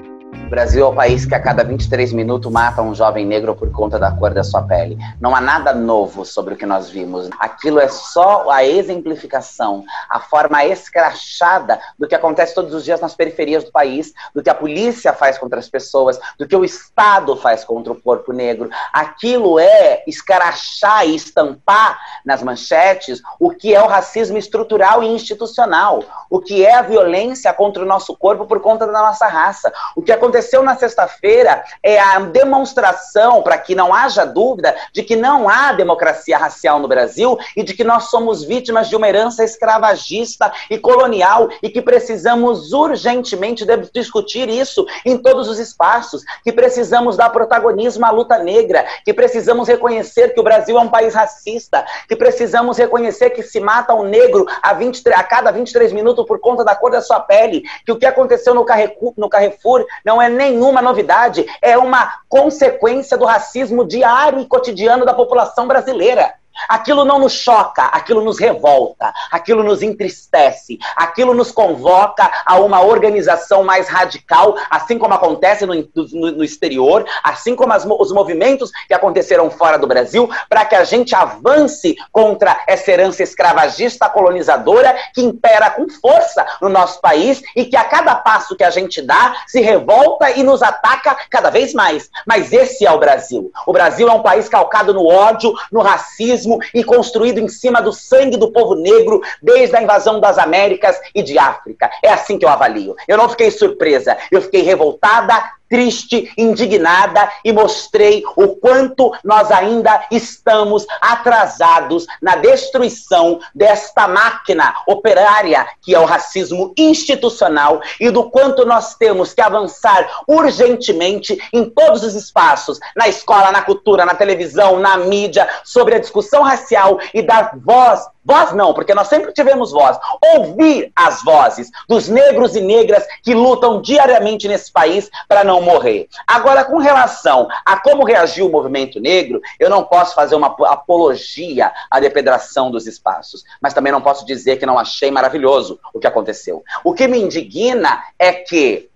O 0.49 0.57
Brasil 0.59 0.83
é 0.83 0.89
o 0.89 0.95
país 0.95 1.27
que 1.27 1.35
a 1.35 1.39
cada 1.39 1.63
23 1.63 2.11
minutos 2.11 2.51
mata 2.51 2.81
um 2.81 2.95
jovem 2.95 3.23
negro 3.23 3.53
por 3.53 3.71
conta 3.71 3.99
da 3.99 4.11
cor 4.11 4.33
da 4.33 4.43
sua 4.43 4.63
pele. 4.63 4.97
Não 5.21 5.35
há 5.35 5.39
nada 5.39 5.75
novo 5.75 6.25
sobre 6.25 6.55
o 6.55 6.57
que 6.57 6.65
nós 6.65 6.89
vimos. 6.89 7.29
Aquilo 7.39 7.79
é 7.79 7.87
só 7.87 8.49
a 8.49 8.65
exemplificação, 8.65 9.83
a 10.09 10.19
forma 10.19 10.65
escrachada 10.65 11.79
do 11.99 12.07
que 12.07 12.15
acontece 12.15 12.55
todos 12.55 12.73
os 12.73 12.83
dias 12.83 12.99
nas 12.99 13.13
periferias 13.13 13.63
do 13.63 13.71
país, 13.71 14.11
do 14.33 14.41
que 14.41 14.49
a 14.49 14.55
polícia 14.55 15.13
faz 15.13 15.37
contra 15.37 15.59
as 15.59 15.69
pessoas, 15.69 16.19
do 16.39 16.47
que 16.47 16.55
o 16.55 16.65
Estado 16.65 17.37
faz 17.37 17.63
contra 17.63 17.93
o 17.93 18.01
corpo 18.01 18.33
negro. 18.33 18.71
Aquilo 18.91 19.59
é 19.59 20.03
escrachar 20.07 21.07
e 21.07 21.15
estampar 21.15 21.99
nas 22.25 22.41
manchetes 22.41 23.21
o 23.39 23.51
que 23.51 23.75
é 23.75 23.83
o 23.83 23.87
racismo 23.87 24.39
estrutural 24.39 25.03
e 25.03 25.09
institucional, 25.09 26.03
o 26.27 26.39
que 26.39 26.65
é 26.65 26.73
a 26.73 26.81
violência 26.81 27.53
contra 27.53 27.83
o 27.83 27.85
nosso 27.85 28.17
corpo 28.17 28.47
por 28.47 28.59
conta 28.61 28.87
da 28.87 28.93
nossa 28.93 29.27
raça. 29.27 29.71
O 29.95 30.01
que 30.01 30.11
acontece 30.11 30.38
aconteceu 30.39 30.63
na 30.63 30.75
sexta-feira 30.75 31.63
é 31.83 31.99
a 31.99 32.19
demonstração, 32.19 33.43
para 33.43 33.57
que 33.57 33.75
não 33.75 33.93
haja 33.93 34.25
dúvida, 34.25 34.73
de 34.93 35.03
que 35.03 35.15
não 35.15 35.49
há 35.49 35.73
democracia 35.73 36.37
racial 36.37 36.79
no 36.79 36.87
Brasil 36.87 37.37
e 37.57 37.63
de 37.63 37.73
que 37.73 37.83
nós 37.83 38.09
somos 38.09 38.43
vítimas 38.43 38.87
de 38.87 38.95
uma 38.95 39.07
herança 39.07 39.43
escravagista 39.43 40.51
e 40.69 40.77
colonial 40.77 41.49
e 41.61 41.69
que 41.69 41.81
precisamos 41.81 42.71
urgentemente 42.71 43.65
discutir 43.93 44.49
isso 44.49 44.85
em 45.05 45.17
todos 45.17 45.49
os 45.49 45.59
espaços, 45.59 46.23
que 46.43 46.53
precisamos 46.53 47.17
dar 47.17 47.29
protagonismo 47.29 48.05
à 48.05 48.11
luta 48.11 48.37
negra, 48.37 48.85
que 49.03 49.13
precisamos 49.13 49.67
reconhecer 49.67 50.33
que 50.33 50.39
o 50.39 50.43
Brasil 50.43 50.77
é 50.77 50.81
um 50.81 50.89
país 50.89 51.13
racista, 51.13 51.85
que 52.07 52.15
precisamos 52.15 52.77
reconhecer 52.77 53.31
que 53.31 53.43
se 53.43 53.59
mata 53.59 53.93
um 53.93 54.03
negro 54.03 54.45
a, 54.61 54.73
23, 54.73 55.17
a 55.17 55.23
cada 55.23 55.51
23 55.51 55.91
minutos 55.91 56.25
por 56.25 56.39
conta 56.39 56.63
da 56.63 56.75
cor 56.75 56.91
da 56.91 57.01
sua 57.01 57.19
pele, 57.19 57.63
que 57.85 57.91
o 57.91 57.97
que 57.97 58.05
aconteceu 58.05 58.53
no 58.53 58.63
Carrefour, 58.63 59.13
no 59.17 59.27
Carrefour 59.27 59.85
não 60.05 60.21
é 60.21 60.28
nenhuma 60.29 60.81
novidade, 60.81 61.45
é 61.61 61.77
uma 61.77 62.11
consequência 62.27 63.17
do 63.17 63.25
racismo 63.25 63.85
diário 63.85 64.39
e 64.39 64.45
cotidiano 64.45 65.05
da 65.05 65.13
população 65.13 65.67
brasileira. 65.67 66.33
Aquilo 66.67 67.05
não 67.05 67.19
nos 67.19 67.33
choca, 67.33 67.83
aquilo 67.85 68.21
nos 68.21 68.39
revolta, 68.39 69.13
aquilo 69.31 69.63
nos 69.63 69.81
entristece, 69.81 70.77
aquilo 70.95 71.33
nos 71.33 71.51
convoca 71.51 72.29
a 72.45 72.59
uma 72.59 72.81
organização 72.81 73.63
mais 73.63 73.87
radical, 73.87 74.55
assim 74.69 74.97
como 74.97 75.13
acontece 75.13 75.65
no, 75.65 75.73
no, 75.73 76.31
no 76.31 76.43
exterior, 76.43 77.05
assim 77.23 77.55
como 77.55 77.73
as, 77.73 77.85
os 77.85 78.11
movimentos 78.11 78.71
que 78.87 78.93
aconteceram 78.93 79.49
fora 79.49 79.77
do 79.77 79.87
Brasil, 79.87 80.29
para 80.49 80.65
que 80.65 80.75
a 80.75 80.83
gente 80.83 81.15
avance 81.15 81.95
contra 82.11 82.59
essa 82.67 82.91
herança 82.91 83.23
escravagista 83.23 84.09
colonizadora 84.09 84.95
que 85.13 85.21
impera 85.21 85.69
com 85.69 85.87
força 85.89 86.45
no 86.61 86.69
nosso 86.69 86.99
país 87.01 87.41
e 87.55 87.65
que 87.65 87.77
a 87.77 87.83
cada 87.83 88.15
passo 88.15 88.55
que 88.55 88.63
a 88.63 88.69
gente 88.69 89.01
dá 89.01 89.35
se 89.47 89.61
revolta 89.61 90.31
e 90.31 90.43
nos 90.43 90.61
ataca 90.61 91.15
cada 91.29 91.49
vez 91.49 91.73
mais. 91.73 92.09
Mas 92.25 92.51
esse 92.51 92.85
é 92.85 92.91
o 92.91 92.99
Brasil. 92.99 93.51
O 93.65 93.73
Brasil 93.73 94.07
é 94.09 94.13
um 94.13 94.21
país 94.21 94.49
calcado 94.49 94.93
no 94.93 95.05
ódio, 95.07 95.53
no 95.71 95.81
racismo 95.81 96.48
e 96.73 96.83
construído 96.83 97.39
em 97.39 97.47
cima 97.47 97.81
do 97.81 97.91
sangue 97.91 98.37
do 98.37 98.51
povo 98.51 98.75
negro 98.75 99.21
desde 99.41 99.75
a 99.75 99.83
invasão 99.83 100.19
das 100.19 100.37
Américas 100.37 100.99
e 101.13 101.21
de 101.21 101.37
África. 101.37 101.89
É 102.01 102.09
assim 102.09 102.39
que 102.39 102.45
eu 102.45 102.49
avalio. 102.49 102.95
Eu 103.07 103.17
não 103.17 103.29
fiquei 103.29 103.51
surpresa, 103.51 104.17
eu 104.31 104.41
fiquei 104.41 104.61
revoltada, 104.61 105.58
triste, 105.69 106.31
indignada 106.37 107.29
e 107.45 107.53
mostrei 107.53 108.23
o 108.35 108.55
quanto 108.55 109.11
nós 109.23 109.51
ainda 109.51 110.05
estamos 110.11 110.85
atrasados 110.99 112.05
na 112.21 112.35
destruição 112.35 113.39
desta 113.53 114.07
máquina 114.07 114.73
operária 114.87 115.67
que 115.81 115.93
é 115.93 115.99
o 115.99 116.05
racismo 116.05 116.73
institucional 116.77 117.81
e 117.99 118.09
do 118.09 118.29
quanto 118.29 118.65
nós 118.65 118.95
temos 118.95 119.33
que 119.33 119.41
avançar 119.41 120.07
urgentemente 120.27 121.37
em 121.53 121.69
todos 121.69 122.03
os 122.03 122.15
espaços, 122.15 122.79
na 122.95 123.07
escola, 123.07 123.51
na 123.51 123.61
cultura, 123.61 124.05
na 124.05 124.15
televisão, 124.15 124.79
na 124.79 124.97
mídia, 124.97 125.47
sobre 125.63 125.95
a 125.95 125.99
discussão 125.99 126.41
racial 126.41 126.99
e 127.13 127.21
dar 127.21 127.51
voz 127.55 128.01
Voz 128.29 128.53
não, 128.53 128.75
porque 128.75 128.93
nós 128.93 129.07
sempre 129.07 129.33
tivemos 129.33 129.71
voz. 129.71 129.97
Ouvir 130.35 130.91
as 130.95 131.23
vozes 131.23 131.71
dos 131.87 132.07
negros 132.07 132.55
e 132.55 132.61
negras 132.61 133.03
que 133.23 133.33
lutam 133.33 133.81
diariamente 133.81 134.47
nesse 134.47 134.71
país 134.71 135.09
para 135.27 135.43
não 135.43 135.63
morrer. 135.63 136.07
Agora, 136.27 136.63
com 136.63 136.77
relação 136.77 137.47
a 137.65 137.79
como 137.79 138.05
reagiu 138.05 138.45
o 138.45 138.51
movimento 138.51 138.99
negro, 138.99 139.41
eu 139.59 139.67
não 139.67 139.83
posso 139.83 140.13
fazer 140.13 140.35
uma 140.35 140.55
apologia 140.67 141.71
à 141.89 141.99
depredação 141.99 142.69
dos 142.69 142.85
espaços, 142.85 143.43
mas 143.59 143.73
também 143.73 143.91
não 143.91 143.99
posso 143.99 144.23
dizer 144.27 144.57
que 144.57 144.65
não 144.65 144.77
achei 144.77 145.09
maravilhoso 145.09 145.79
o 145.91 145.99
que 145.99 146.05
aconteceu. 146.05 146.63
O 146.83 146.93
que 146.93 147.07
me 147.07 147.17
indigna 147.17 148.03
é 148.19 148.31
que 148.31 148.89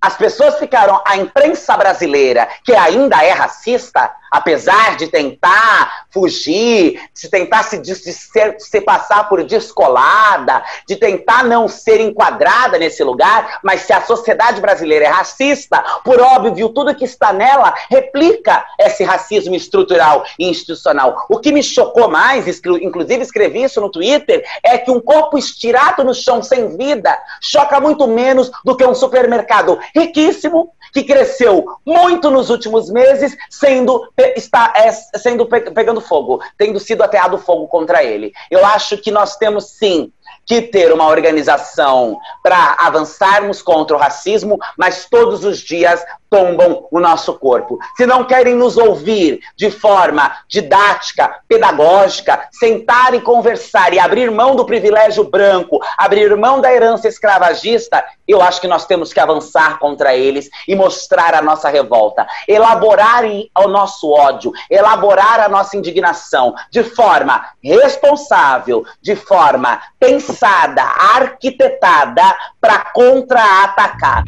as 0.00 0.16
pessoas 0.16 0.58
ficaram, 0.58 1.02
a 1.04 1.16
imprensa 1.16 1.76
brasileira, 1.76 2.48
que 2.64 2.72
ainda 2.72 3.22
é 3.22 3.32
racista, 3.32 4.14
apesar 4.30 4.96
de 4.96 5.08
tentar 5.08 6.06
fugir, 6.10 7.00
de 7.14 7.28
tentar 7.28 7.62
se, 7.62 7.78
de, 7.78 7.92
de 7.92 8.12
ser, 8.12 8.56
se 8.58 8.80
passar 8.80 9.28
por 9.28 9.44
descolada, 9.44 10.62
de 10.86 10.96
tentar 10.96 11.44
não 11.44 11.68
ser 11.68 12.00
enquadrada 12.00 12.78
nesse 12.78 13.02
lugar, 13.04 13.60
mas 13.62 13.82
se 13.82 13.92
a 13.92 14.00
sociedade 14.00 14.60
brasileira 14.60 15.06
é 15.06 15.08
racista, 15.08 15.82
por 16.04 16.20
óbvio, 16.20 16.68
tudo 16.70 16.94
que 16.94 17.04
está 17.04 17.32
nela 17.32 17.74
replica 17.90 18.64
esse 18.78 19.04
racismo 19.04 19.54
estrutural 19.54 20.24
e 20.38 20.48
institucional. 20.48 21.26
O 21.28 21.38
que 21.38 21.52
me 21.52 21.62
chocou 21.62 22.08
mais, 22.08 22.46
inclusive 22.80 23.22
escrevi 23.22 23.64
isso 23.64 23.80
no 23.80 23.90
Twitter, 23.90 24.44
é 24.62 24.78
que 24.78 24.90
um 24.90 25.00
corpo 25.00 25.38
estirado 25.38 26.04
no 26.04 26.14
chão 26.14 26.42
sem 26.42 26.76
vida 26.76 27.16
choca 27.40 27.80
muito 27.80 28.06
menos 28.06 28.50
do 28.64 28.76
que 28.76 28.84
um 28.84 28.94
supermercado 28.94 29.78
riquíssimo 29.94 30.72
que 30.92 31.02
cresceu 31.02 31.64
muito 31.84 32.30
nos 32.30 32.50
últimos 32.50 32.90
meses, 32.90 33.36
sendo, 33.50 34.08
está, 34.36 34.72
é, 34.76 34.90
sendo 35.18 35.46
pegando 35.46 36.00
fogo, 36.00 36.40
tendo 36.56 36.78
sido 36.78 37.02
ateado 37.02 37.38
fogo 37.38 37.66
contra 37.68 38.02
ele. 38.02 38.32
Eu 38.50 38.64
acho 38.64 38.98
que 38.98 39.10
nós 39.10 39.36
temos 39.36 39.70
sim 39.70 40.12
que 40.48 40.62
ter 40.62 40.90
uma 40.92 41.06
organização 41.06 42.18
para 42.42 42.76
avançarmos 42.78 43.60
contra 43.60 43.94
o 43.94 44.00
racismo, 44.00 44.58
mas 44.78 45.04
todos 45.04 45.44
os 45.44 45.58
dias 45.58 46.02
tombam 46.30 46.86
o 46.90 47.00
nosso 47.00 47.34
corpo. 47.34 47.78
Se 47.96 48.06
não 48.06 48.24
querem 48.24 48.54
nos 48.54 48.76
ouvir 48.76 49.40
de 49.56 49.70
forma 49.70 50.32
didática, 50.48 51.40
pedagógica, 51.48 52.48
sentar 52.52 53.14
e 53.14 53.20
conversar 53.20 53.92
e 53.92 53.98
abrir 53.98 54.30
mão 54.30 54.54
do 54.54 54.64
privilégio 54.64 55.24
branco, 55.24 55.80
abrir 55.96 56.36
mão 56.36 56.60
da 56.60 56.72
herança 56.72 57.08
escravagista, 57.08 58.04
eu 58.26 58.42
acho 58.42 58.60
que 58.60 58.68
nós 58.68 58.86
temos 58.86 59.12
que 59.12 59.20
avançar 59.20 59.78
contra 59.78 60.14
eles 60.14 60.48
e 60.66 60.74
mostrar 60.74 61.34
a 61.34 61.42
nossa 61.42 61.68
revolta, 61.68 62.26
elaborar 62.46 63.24
o 63.24 63.68
nosso 63.68 64.10
ódio, 64.10 64.52
elaborar 64.70 65.40
a 65.40 65.48
nossa 65.48 65.76
indignação 65.76 66.54
de 66.70 66.82
forma 66.82 67.44
responsável, 67.62 68.84
de 69.00 69.16
forma 69.16 69.80
pensada, 69.98 70.82
arquitetada 70.82 72.36
para 72.60 72.78
contra-atacar. 72.92 74.24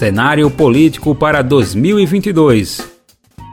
Cenário 0.00 0.48
político 0.50 1.14
para 1.14 1.42
2022. 1.42 2.99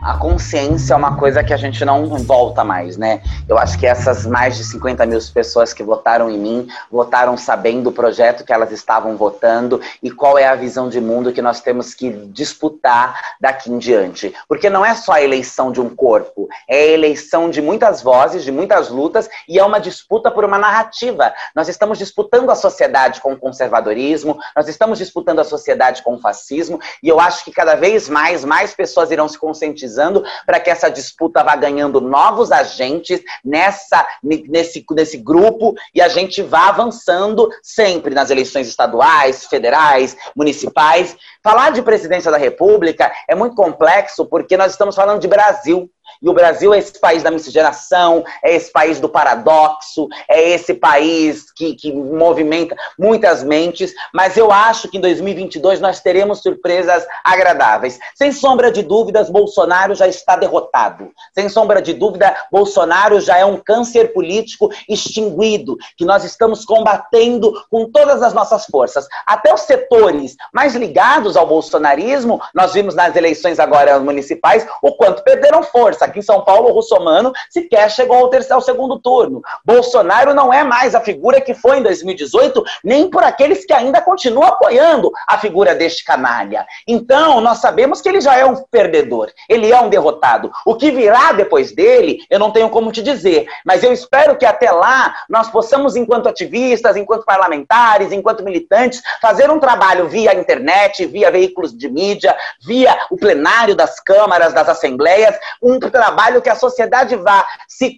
A 0.08 0.14
consciência 0.18 0.94
é 0.94 0.96
uma 0.96 1.18
coisa 1.18 1.44
que 1.44 1.54
a 1.54 1.58
gente 1.58 1.84
não 1.84 2.06
volta 2.20 2.64
mais, 2.64 2.96
né? 2.96 3.22
Eu 3.46 3.58
acho 3.58 3.78
que 3.78 3.86
essas 3.86 4.26
mais 4.26 4.56
de 4.56 4.64
50 4.64 5.06
mil 5.06 5.20
pessoas 5.34 5.74
que 5.74 5.84
votaram 5.84 6.30
em 6.30 6.38
mim, 6.38 6.70
votaram 6.90 7.36
sabendo 7.36 7.90
o 7.90 7.92
projeto 7.92 8.46
que 8.46 8.54
elas 8.54 8.72
estavam 8.72 9.18
votando 9.18 9.82
e 10.02 10.10
qual 10.10 10.38
é 10.38 10.48
a 10.48 10.56
visão 10.56 10.88
de 10.88 11.02
mundo 11.02 11.34
que 11.34 11.42
nós 11.42 11.60
temos 11.60 11.94
que 11.94 12.10
disputar 12.28 13.20
daqui 13.42 13.70
em 13.70 13.78
diante. 13.78 14.34
Porque 14.48 14.70
não 14.70 14.86
é 14.86 14.96
só 14.96 15.12
a 15.12 15.22
eleição 15.22 15.74
de 15.74 15.82
um 15.82 15.94
corpo, 15.94 16.48
é 16.70 16.84
a 16.84 16.88
eleição 16.88 17.50
de 17.50 17.62
muitas 17.62 18.02
vozes, 18.02 18.46
de 18.46 18.52
muitas 18.52 18.88
lutas 18.88 19.30
e 19.46 19.60
é 19.60 19.66
uma 19.66 19.78
disputa 19.78 20.32
por 20.32 20.46
uma 20.46 20.58
narrativa. 20.58 21.34
Nós 21.54 21.68
estamos 21.68 21.98
disputando 21.98 22.50
a 22.50 22.56
sociedade 22.56 23.20
com 23.20 23.34
o 23.34 23.38
conservadorismo, 23.38 24.40
nós 24.56 24.70
estamos 24.70 25.00
disputando 25.00 25.40
a 25.40 25.44
sociedade 25.44 26.02
com 26.02 26.16
o 26.16 26.22
fascismo 26.22 26.80
e 27.04 27.10
eu 27.10 27.20
acho 27.20 27.44
que 27.44 27.52
cada 27.52 27.76
vez 27.76 28.08
mais, 28.08 28.46
mais 28.46 28.74
pessoas 28.74 29.12
irão 29.12 29.28
se 29.28 29.38
conscientizar 29.38 29.97
para 30.46 30.60
que 30.60 30.70
essa 30.70 30.90
disputa 30.90 31.44
vá 31.44 31.56
ganhando 31.56 32.00
novos 32.00 32.52
agentes 32.52 33.22
nessa, 33.44 34.08
nesse, 34.24 34.86
nesse 34.92 35.18
grupo 35.18 35.76
e 35.94 36.02
a 36.02 36.08
gente 36.08 36.42
vá 36.42 36.70
avançando 36.70 37.50
sempre 37.62 38.14
nas 38.14 38.30
eleições 38.30 38.68
estaduais, 38.68 39.46
federais, 39.46 40.16
municipais. 40.36 41.16
Falar 41.44 41.72
de 41.72 41.82
presidência 41.82 42.32
da 42.32 42.38
República 42.38 43.12
é 43.28 43.36
muito 43.36 43.56
complexo 43.56 44.26
porque 44.26 44.58
nós 44.58 44.72
estamos 44.72 44.96
falando 44.96 45.22
de 45.22 45.28
Brasil. 45.28 45.90
E 46.22 46.30
o 46.30 46.34
Brasil 46.34 46.74
é 46.74 46.80
esse 46.80 47.00
país 47.00 47.24
da 47.24 47.32
miscigenação, 47.32 48.24
é 48.44 48.56
esse 48.56 48.72
país 48.72 49.00
do 49.00 49.10
paradoxo, 49.10 50.08
é 50.30 50.50
esse 50.52 50.74
país 50.74 51.52
que, 51.52 51.76
que 51.76 51.92
movimenta 51.92 52.76
muitas 52.98 53.44
mentes. 53.44 53.94
Mas 54.14 54.38
eu 54.38 54.52
acho 54.52 54.88
que 54.90 54.98
em 54.98 55.02
2022 55.02 55.80
nós 55.80 56.00
teremos 56.00 56.42
surpresas 56.42 57.06
agradáveis. 57.24 58.00
Sem 58.16 58.32
sombra 58.32 58.72
de 58.72 58.82
dúvidas, 58.84 59.30
Bolsonaro 59.30 59.96
já 59.96 60.08
está 60.08 60.36
derrotado. 60.36 61.12
Sem 61.34 61.50
sombra 61.50 61.82
de 61.82 61.94
dúvida, 61.94 62.36
Bolsonaro 62.52 63.20
já 63.20 63.38
é 63.38 63.46
um 63.46 63.58
câncer 63.58 64.14
político 64.14 64.70
extinguido, 64.90 65.78
que 65.96 66.06
nós 66.06 66.24
estamos 66.24 66.66
combatendo 66.66 67.54
com 67.70 67.90
todas 67.90 68.24
as 68.24 68.34
nossas 68.34 68.66
forças. 68.66 69.08
Até 69.26 69.54
os 69.54 69.62
setores 69.62 70.36
mais 70.54 70.76
ligados 70.76 71.38
ao 71.38 71.46
bolsonarismo, 71.46 72.42
nós 72.54 72.74
vimos 72.74 72.96
nas 72.96 73.16
eleições 73.16 73.60
agora 73.60 74.00
municipais 74.00 74.68
o 74.82 74.94
quanto 74.94 75.24
perderam 75.24 75.64
força 75.64 76.07
aqui 76.10 76.20
em 76.20 76.24
São 76.24 76.42
Paulo, 76.44 76.70
o 76.70 76.74
Russomano 76.74 77.32
sequer 77.50 77.90
chegou 77.92 78.18
ao, 78.18 78.30
terceiro, 78.30 78.56
ao 78.56 78.62
segundo 78.62 79.00
turno. 79.00 79.42
Bolsonaro 79.64 80.34
não 80.34 80.54
é 80.54 80.64
mais 80.64 80.96
a 80.96 81.02
figura 81.02 81.42
que 81.42 81.54
foi 81.54 81.80
em 81.80 81.84
2018, 81.84 82.64
nem 82.84 83.10
por 83.10 83.24
aqueles 83.24 83.66
que 83.66 83.74
ainda 83.74 84.02
continuam 84.02 84.48
apoiando 84.48 85.12
a 85.28 85.38
figura 85.38 85.76
deste 85.76 86.04
canalha. 86.04 86.66
Então, 86.88 87.42
nós 87.42 87.60
sabemos 87.60 88.02
que 88.02 88.10
ele 88.10 88.22
já 88.22 88.36
é 88.36 88.46
um 88.46 88.56
perdedor, 88.56 89.32
ele 89.50 89.72
é 89.72 89.80
um 89.80 89.90
derrotado. 89.90 90.52
O 90.66 90.76
que 90.76 90.92
virá 90.92 91.32
depois 91.34 91.72
dele, 91.74 92.20
eu 92.30 92.40
não 92.40 92.52
tenho 92.52 92.70
como 92.70 92.92
te 92.92 93.02
dizer, 93.02 93.48
mas 93.66 93.84
eu 93.84 93.92
espero 93.92 94.36
que 94.38 94.46
até 94.46 94.72
lá 94.72 95.14
nós 95.30 95.50
possamos, 95.50 95.96
enquanto 95.96 96.28
ativistas, 96.28 96.96
enquanto 96.96 97.26
parlamentares, 97.26 98.12
enquanto 98.12 98.44
militantes, 98.44 99.02
fazer 99.22 99.50
um 99.50 99.60
trabalho 99.60 100.08
via 100.08 100.34
internet, 100.34 101.06
via 101.06 101.32
veículos 101.32 101.76
de 101.76 101.90
mídia, 101.90 102.36
via 102.66 102.98
o 103.10 103.18
plenário 103.18 103.76
das 103.76 104.00
câmaras, 104.00 104.54
das 104.54 104.70
assembleias, 104.70 105.36
um 105.62 105.80
trabalho 105.98 106.44
que 106.44 106.50
a 106.50 106.56
sociedade 106.56 107.16
vá 107.16 107.44
se, 107.68 107.96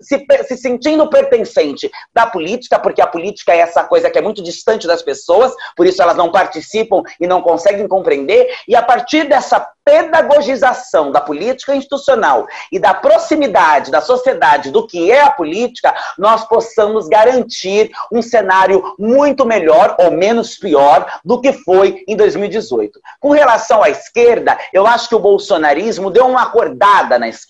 se, 0.00 0.26
se 0.48 0.56
sentindo 0.56 1.10
pertencente 1.10 1.90
da 2.14 2.26
política, 2.26 2.78
porque 2.78 3.02
a 3.02 3.06
política 3.06 3.52
é 3.52 3.58
essa 3.58 3.84
coisa 3.84 4.08
que 4.08 4.18
é 4.18 4.22
muito 4.22 4.42
distante 4.42 4.86
das 4.86 5.02
pessoas, 5.02 5.52
por 5.76 5.86
isso 5.86 6.00
elas 6.00 6.16
não 6.16 6.32
participam 6.32 7.02
e 7.20 7.26
não 7.26 7.42
conseguem 7.42 7.86
compreender, 7.86 8.48
e 8.66 8.74
a 8.74 8.82
partir 8.82 9.28
dessa 9.28 9.68
pedagogização 9.84 11.10
da 11.10 11.20
política 11.20 11.74
institucional 11.74 12.46
e 12.70 12.78
da 12.78 12.94
proximidade 12.94 13.90
da 13.90 14.00
sociedade 14.00 14.70
do 14.70 14.86
que 14.86 15.10
é 15.10 15.20
a 15.20 15.30
política, 15.30 15.92
nós 16.16 16.44
possamos 16.46 17.08
garantir 17.08 17.90
um 18.10 18.22
cenário 18.22 18.94
muito 18.98 19.44
melhor 19.44 19.96
ou 19.98 20.10
menos 20.12 20.56
pior 20.56 21.20
do 21.24 21.40
que 21.40 21.52
foi 21.52 22.04
em 22.06 22.16
2018. 22.16 23.00
Com 23.20 23.30
relação 23.30 23.82
à 23.82 23.90
esquerda, 23.90 24.56
eu 24.72 24.86
acho 24.86 25.08
que 25.08 25.14
o 25.14 25.20
bolsonarismo 25.20 26.10
deu 26.10 26.26
uma 26.26 26.42
acordada 26.42 27.18
na 27.18 27.28
esquerda. 27.28 27.41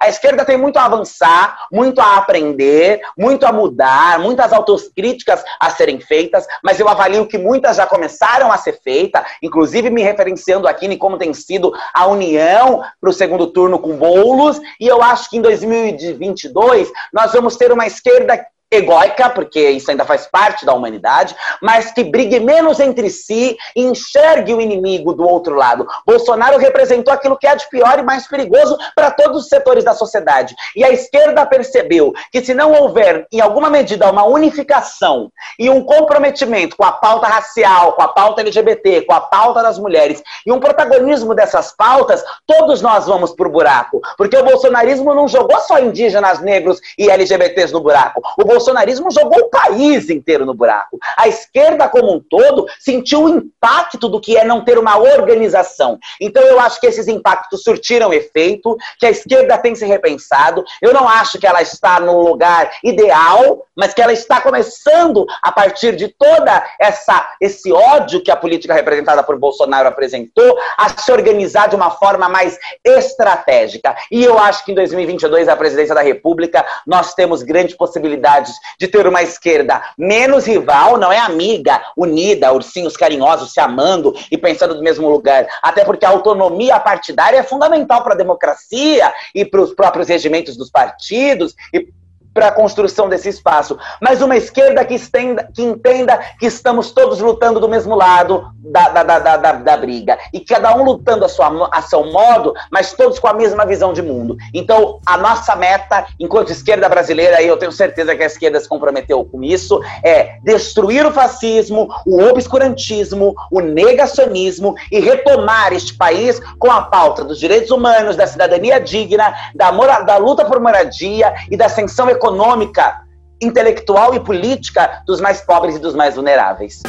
A 0.00 0.08
esquerda 0.08 0.44
tem 0.44 0.56
muito 0.56 0.78
a 0.78 0.84
avançar, 0.84 1.66
muito 1.72 2.00
a 2.00 2.16
aprender, 2.16 3.00
muito 3.16 3.46
a 3.46 3.52
mudar, 3.52 4.18
muitas 4.18 4.52
autocríticas 4.52 5.42
a 5.60 5.70
serem 5.70 6.00
feitas, 6.00 6.46
mas 6.62 6.80
eu 6.80 6.88
avalio 6.88 7.26
que 7.26 7.38
muitas 7.38 7.76
já 7.76 7.86
começaram 7.86 8.50
a 8.50 8.58
ser 8.58 8.80
feitas, 8.82 9.24
inclusive 9.42 9.90
me 9.90 10.02
referenciando 10.02 10.66
aqui 10.66 10.86
em 10.86 10.98
como 10.98 11.18
tem 11.18 11.32
sido 11.34 11.72
a 11.94 12.06
união 12.06 12.82
para 13.00 13.10
o 13.10 13.12
segundo 13.12 13.46
turno 13.48 13.78
com 13.78 13.96
Boulos, 13.96 14.60
e 14.80 14.86
eu 14.86 15.02
acho 15.02 15.30
que 15.30 15.36
em 15.36 15.42
2022 15.42 16.90
nós 17.12 17.32
vamos 17.32 17.56
ter 17.56 17.72
uma 17.72 17.86
esquerda 17.86 18.44
egóica, 18.70 19.30
porque 19.30 19.70
isso 19.70 19.90
ainda 19.90 20.04
faz 20.04 20.26
parte 20.26 20.66
da 20.66 20.74
humanidade, 20.74 21.36
mas 21.62 21.92
que 21.92 22.02
brigue 22.02 22.40
menos 22.40 22.80
entre 22.80 23.08
si 23.10 23.56
e 23.76 23.82
enxergue 23.82 24.54
o 24.54 24.60
inimigo 24.60 25.12
do 25.12 25.26
outro 25.26 25.54
lado. 25.54 25.86
Bolsonaro 26.04 26.58
representou 26.58 27.14
aquilo 27.14 27.38
que 27.38 27.46
é 27.46 27.54
de 27.54 27.68
pior 27.68 27.98
e 27.98 28.02
mais 28.02 28.26
perigoso 28.26 28.76
para 28.94 29.10
todos 29.10 29.42
os 29.42 29.48
setores 29.48 29.84
da 29.84 29.94
sociedade. 29.94 30.54
E 30.74 30.84
a 30.84 30.90
esquerda 30.90 31.46
percebeu 31.46 32.12
que 32.32 32.44
se 32.44 32.54
não 32.54 32.72
houver, 32.72 33.26
em 33.32 33.40
alguma 33.40 33.70
medida, 33.70 34.10
uma 34.10 34.24
unificação 34.24 35.30
e 35.58 35.70
um 35.70 35.84
comprometimento 35.84 36.76
com 36.76 36.84
a 36.84 36.92
pauta 36.92 37.28
racial, 37.28 37.92
com 37.92 38.02
a 38.02 38.08
pauta 38.08 38.40
LGBT, 38.40 39.02
com 39.02 39.14
a 39.14 39.20
pauta 39.20 39.62
das 39.62 39.78
mulheres 39.78 40.22
e 40.44 40.50
um 40.50 40.58
protagonismo 40.58 41.34
dessas 41.34 41.72
pautas, 41.72 42.24
todos 42.46 42.82
nós 42.82 43.06
vamos 43.06 43.32
pro 43.32 43.50
buraco. 43.50 44.00
Porque 44.16 44.36
o 44.36 44.44
bolsonarismo 44.44 45.14
não 45.14 45.28
jogou 45.28 45.58
só 45.60 45.78
indígenas, 45.78 46.40
negros 46.40 46.80
e 46.98 47.08
LGBTs 47.08 47.72
no 47.72 47.80
buraco. 47.80 48.20
O 48.36 48.55
bolsonarismo 48.56 49.10
jogou 49.10 49.38
o 49.40 49.50
país 49.50 50.08
inteiro 50.08 50.46
no 50.46 50.54
buraco. 50.54 50.98
A 51.16 51.28
esquerda 51.28 51.88
como 51.88 52.14
um 52.14 52.20
todo 52.20 52.66
sentiu 52.80 53.24
o 53.24 53.28
impacto 53.28 54.08
do 54.08 54.20
que 54.20 54.36
é 54.36 54.44
não 54.44 54.64
ter 54.64 54.78
uma 54.78 54.98
organização. 54.98 55.98
Então 56.20 56.42
eu 56.42 56.58
acho 56.58 56.80
que 56.80 56.86
esses 56.86 57.06
impactos 57.06 57.62
surtiram 57.62 58.12
efeito, 58.12 58.76
que 58.98 59.06
a 59.06 59.10
esquerda 59.10 59.58
tem 59.58 59.74
se 59.74 59.84
repensado. 59.84 60.64
Eu 60.80 60.92
não 60.92 61.06
acho 61.06 61.38
que 61.38 61.46
ela 61.46 61.60
está 61.60 62.00
no 62.00 62.22
lugar 62.22 62.70
ideal, 62.82 63.66
mas 63.76 63.92
que 63.92 64.00
ela 64.00 64.12
está 64.12 64.40
começando 64.40 65.26
a 65.42 65.52
partir 65.52 65.94
de 65.94 66.08
toda 66.08 66.64
essa 66.80 67.28
esse 67.40 67.70
ódio 67.72 68.22
que 68.22 68.30
a 68.30 68.36
política 68.36 68.72
representada 68.72 69.22
por 69.22 69.38
Bolsonaro 69.38 69.88
apresentou 69.88 70.56
a 70.78 70.88
se 70.88 71.12
organizar 71.12 71.68
de 71.68 71.76
uma 71.76 71.90
forma 71.90 72.28
mais 72.28 72.58
estratégica. 72.84 73.94
E 74.10 74.24
eu 74.24 74.38
acho 74.38 74.64
que 74.64 74.72
em 74.72 74.74
2022 74.74 75.48
a 75.48 75.56
presidência 75.56 75.94
da 75.94 76.00
República 76.00 76.64
nós 76.86 77.14
temos 77.14 77.42
grande 77.42 77.76
possibilidade 77.76 78.45
de 78.78 78.88
ter 78.88 79.06
uma 79.06 79.22
esquerda 79.22 79.82
menos 79.96 80.46
rival, 80.46 80.96
não 80.96 81.12
é 81.12 81.18
amiga, 81.18 81.82
unida, 81.96 82.52
ursinhos 82.52 82.96
carinhosos 82.96 83.52
se 83.52 83.60
amando 83.60 84.14
e 84.30 84.38
pensando 84.38 84.74
no 84.74 84.82
mesmo 84.82 85.08
lugar. 85.08 85.46
Até 85.62 85.84
porque 85.84 86.04
a 86.04 86.10
autonomia 86.10 86.78
partidária 86.80 87.38
é 87.38 87.42
fundamental 87.42 88.02
para 88.02 88.14
a 88.14 88.16
democracia 88.18 89.12
e 89.34 89.44
para 89.44 89.60
os 89.60 89.74
próprios 89.74 90.08
regimentos 90.08 90.56
dos 90.56 90.70
partidos 90.70 91.54
e 91.72 91.88
para 92.36 92.48
a 92.48 92.52
construção 92.52 93.08
desse 93.08 93.30
espaço, 93.30 93.78
mas 93.98 94.20
uma 94.20 94.36
esquerda 94.36 94.84
que, 94.84 94.92
estenda, 94.92 95.48
que 95.54 95.62
entenda 95.62 96.20
que 96.38 96.44
estamos 96.44 96.90
todos 96.90 97.18
lutando 97.18 97.58
do 97.58 97.66
mesmo 97.66 97.94
lado 97.94 98.52
da, 98.58 98.90
da, 98.90 99.02
da, 99.02 99.36
da, 99.38 99.52
da 99.52 99.76
briga, 99.78 100.18
e 100.34 100.40
cada 100.40 100.76
um 100.76 100.84
lutando 100.84 101.24
a, 101.24 101.28
sua, 101.30 101.70
a 101.72 101.80
seu 101.80 102.04
modo, 102.04 102.52
mas 102.70 102.92
todos 102.92 103.18
com 103.18 103.26
a 103.26 103.32
mesma 103.32 103.64
visão 103.64 103.94
de 103.94 104.02
mundo. 104.02 104.36
Então, 104.52 105.00
a 105.06 105.16
nossa 105.16 105.56
meta, 105.56 106.06
enquanto 106.20 106.52
esquerda 106.52 106.90
brasileira, 106.90 107.40
e 107.40 107.48
eu 107.48 107.56
tenho 107.56 107.72
certeza 107.72 108.14
que 108.14 108.22
a 108.22 108.26
esquerda 108.26 108.60
se 108.60 108.68
comprometeu 108.68 109.24
com 109.24 109.42
isso, 109.42 109.80
é 110.04 110.36
destruir 110.44 111.06
o 111.06 111.12
fascismo, 111.12 111.88
o 112.04 112.22
obscurantismo, 112.22 113.34
o 113.50 113.60
negacionismo 113.60 114.74
e 114.92 115.00
retomar 115.00 115.72
este 115.72 115.94
país 115.94 116.38
com 116.58 116.70
a 116.70 116.82
pauta 116.82 117.24
dos 117.24 117.38
direitos 117.38 117.70
humanos, 117.70 118.14
da 118.14 118.26
cidadania 118.26 118.78
digna, 118.78 119.34
da, 119.54 119.72
moral, 119.72 120.04
da 120.04 120.18
luta 120.18 120.44
por 120.44 120.60
moradia 120.60 121.32
e 121.50 121.56
da 121.56 121.64
ascensão 121.64 122.10
econômica 122.10 122.25
econômica, 122.26 123.02
intelectual 123.40 124.14
e 124.14 124.20
política 124.20 125.02
dos 125.06 125.20
mais 125.20 125.40
pobres 125.40 125.76
e 125.76 125.78
dos 125.78 125.94
mais 125.94 126.16
vulneráveis. 126.16 126.82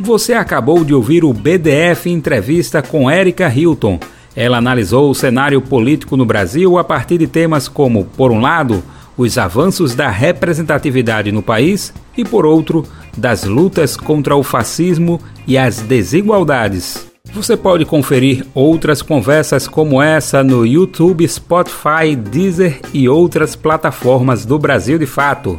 Você 0.00 0.34
acabou 0.34 0.84
de 0.84 0.94
ouvir 0.94 1.24
o 1.24 1.32
BDF 1.32 2.10
Entrevista 2.10 2.82
com 2.82 3.10
Erika 3.10 3.48
Hilton. 3.48 3.98
Ela 4.34 4.58
analisou 4.58 5.10
o 5.10 5.14
cenário 5.14 5.60
político 5.60 6.16
no 6.16 6.24
Brasil 6.24 6.78
a 6.78 6.84
partir 6.84 7.18
de 7.18 7.26
temas 7.26 7.68
como, 7.68 8.04
por 8.04 8.30
um 8.30 8.40
lado, 8.40 8.82
os 9.16 9.36
avanços 9.36 9.94
da 9.94 10.08
representatividade 10.08 11.30
no 11.30 11.42
país 11.42 11.92
e, 12.16 12.24
por 12.24 12.46
outro, 12.46 12.84
das 13.16 13.44
lutas 13.44 13.96
contra 13.96 14.34
o 14.34 14.42
fascismo 14.42 15.20
e 15.46 15.58
as 15.58 15.80
desigualdades. 15.80 17.11
Você 17.34 17.56
pode 17.56 17.86
conferir 17.86 18.44
outras 18.54 19.00
conversas 19.00 19.66
como 19.66 20.02
essa 20.02 20.44
no 20.44 20.66
YouTube, 20.66 21.26
Spotify, 21.26 22.14
Deezer 22.14 22.78
e 22.92 23.08
outras 23.08 23.56
plataformas 23.56 24.44
do 24.44 24.58
Brasil 24.58 24.98
de 24.98 25.06
Fato. 25.06 25.58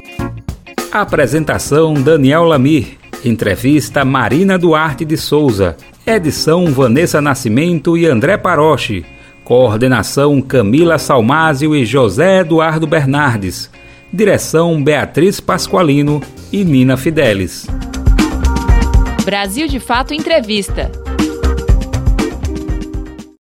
Apresentação 0.92 1.96
Daniel 1.96 2.44
Lamir. 2.44 3.00
Entrevista 3.26 4.06
Marina 4.06 4.56
Duarte 4.56 5.04
de 5.04 5.18
Souza. 5.18 5.76
Edição 6.06 6.68
Vanessa 6.68 7.20
Nascimento 7.20 7.98
e 7.98 8.06
André 8.06 8.38
Paroche. 8.38 9.04
Coordenação 9.44 10.40
Camila 10.42 11.00
Salmásio 11.00 11.76
e 11.76 11.86
José 11.86 12.42
Eduardo 12.42 12.86
Bernardes. 12.86 13.72
Direção 14.14 14.84
Beatriz 14.84 15.40
Pasqualino 15.40 16.22
e 16.52 16.64
Nina 16.64 16.96
Fidelis. 16.96 17.66
Brasil 19.26 19.68
de 19.68 19.80
Fato 19.80 20.14
Entrevista. 20.14 21.03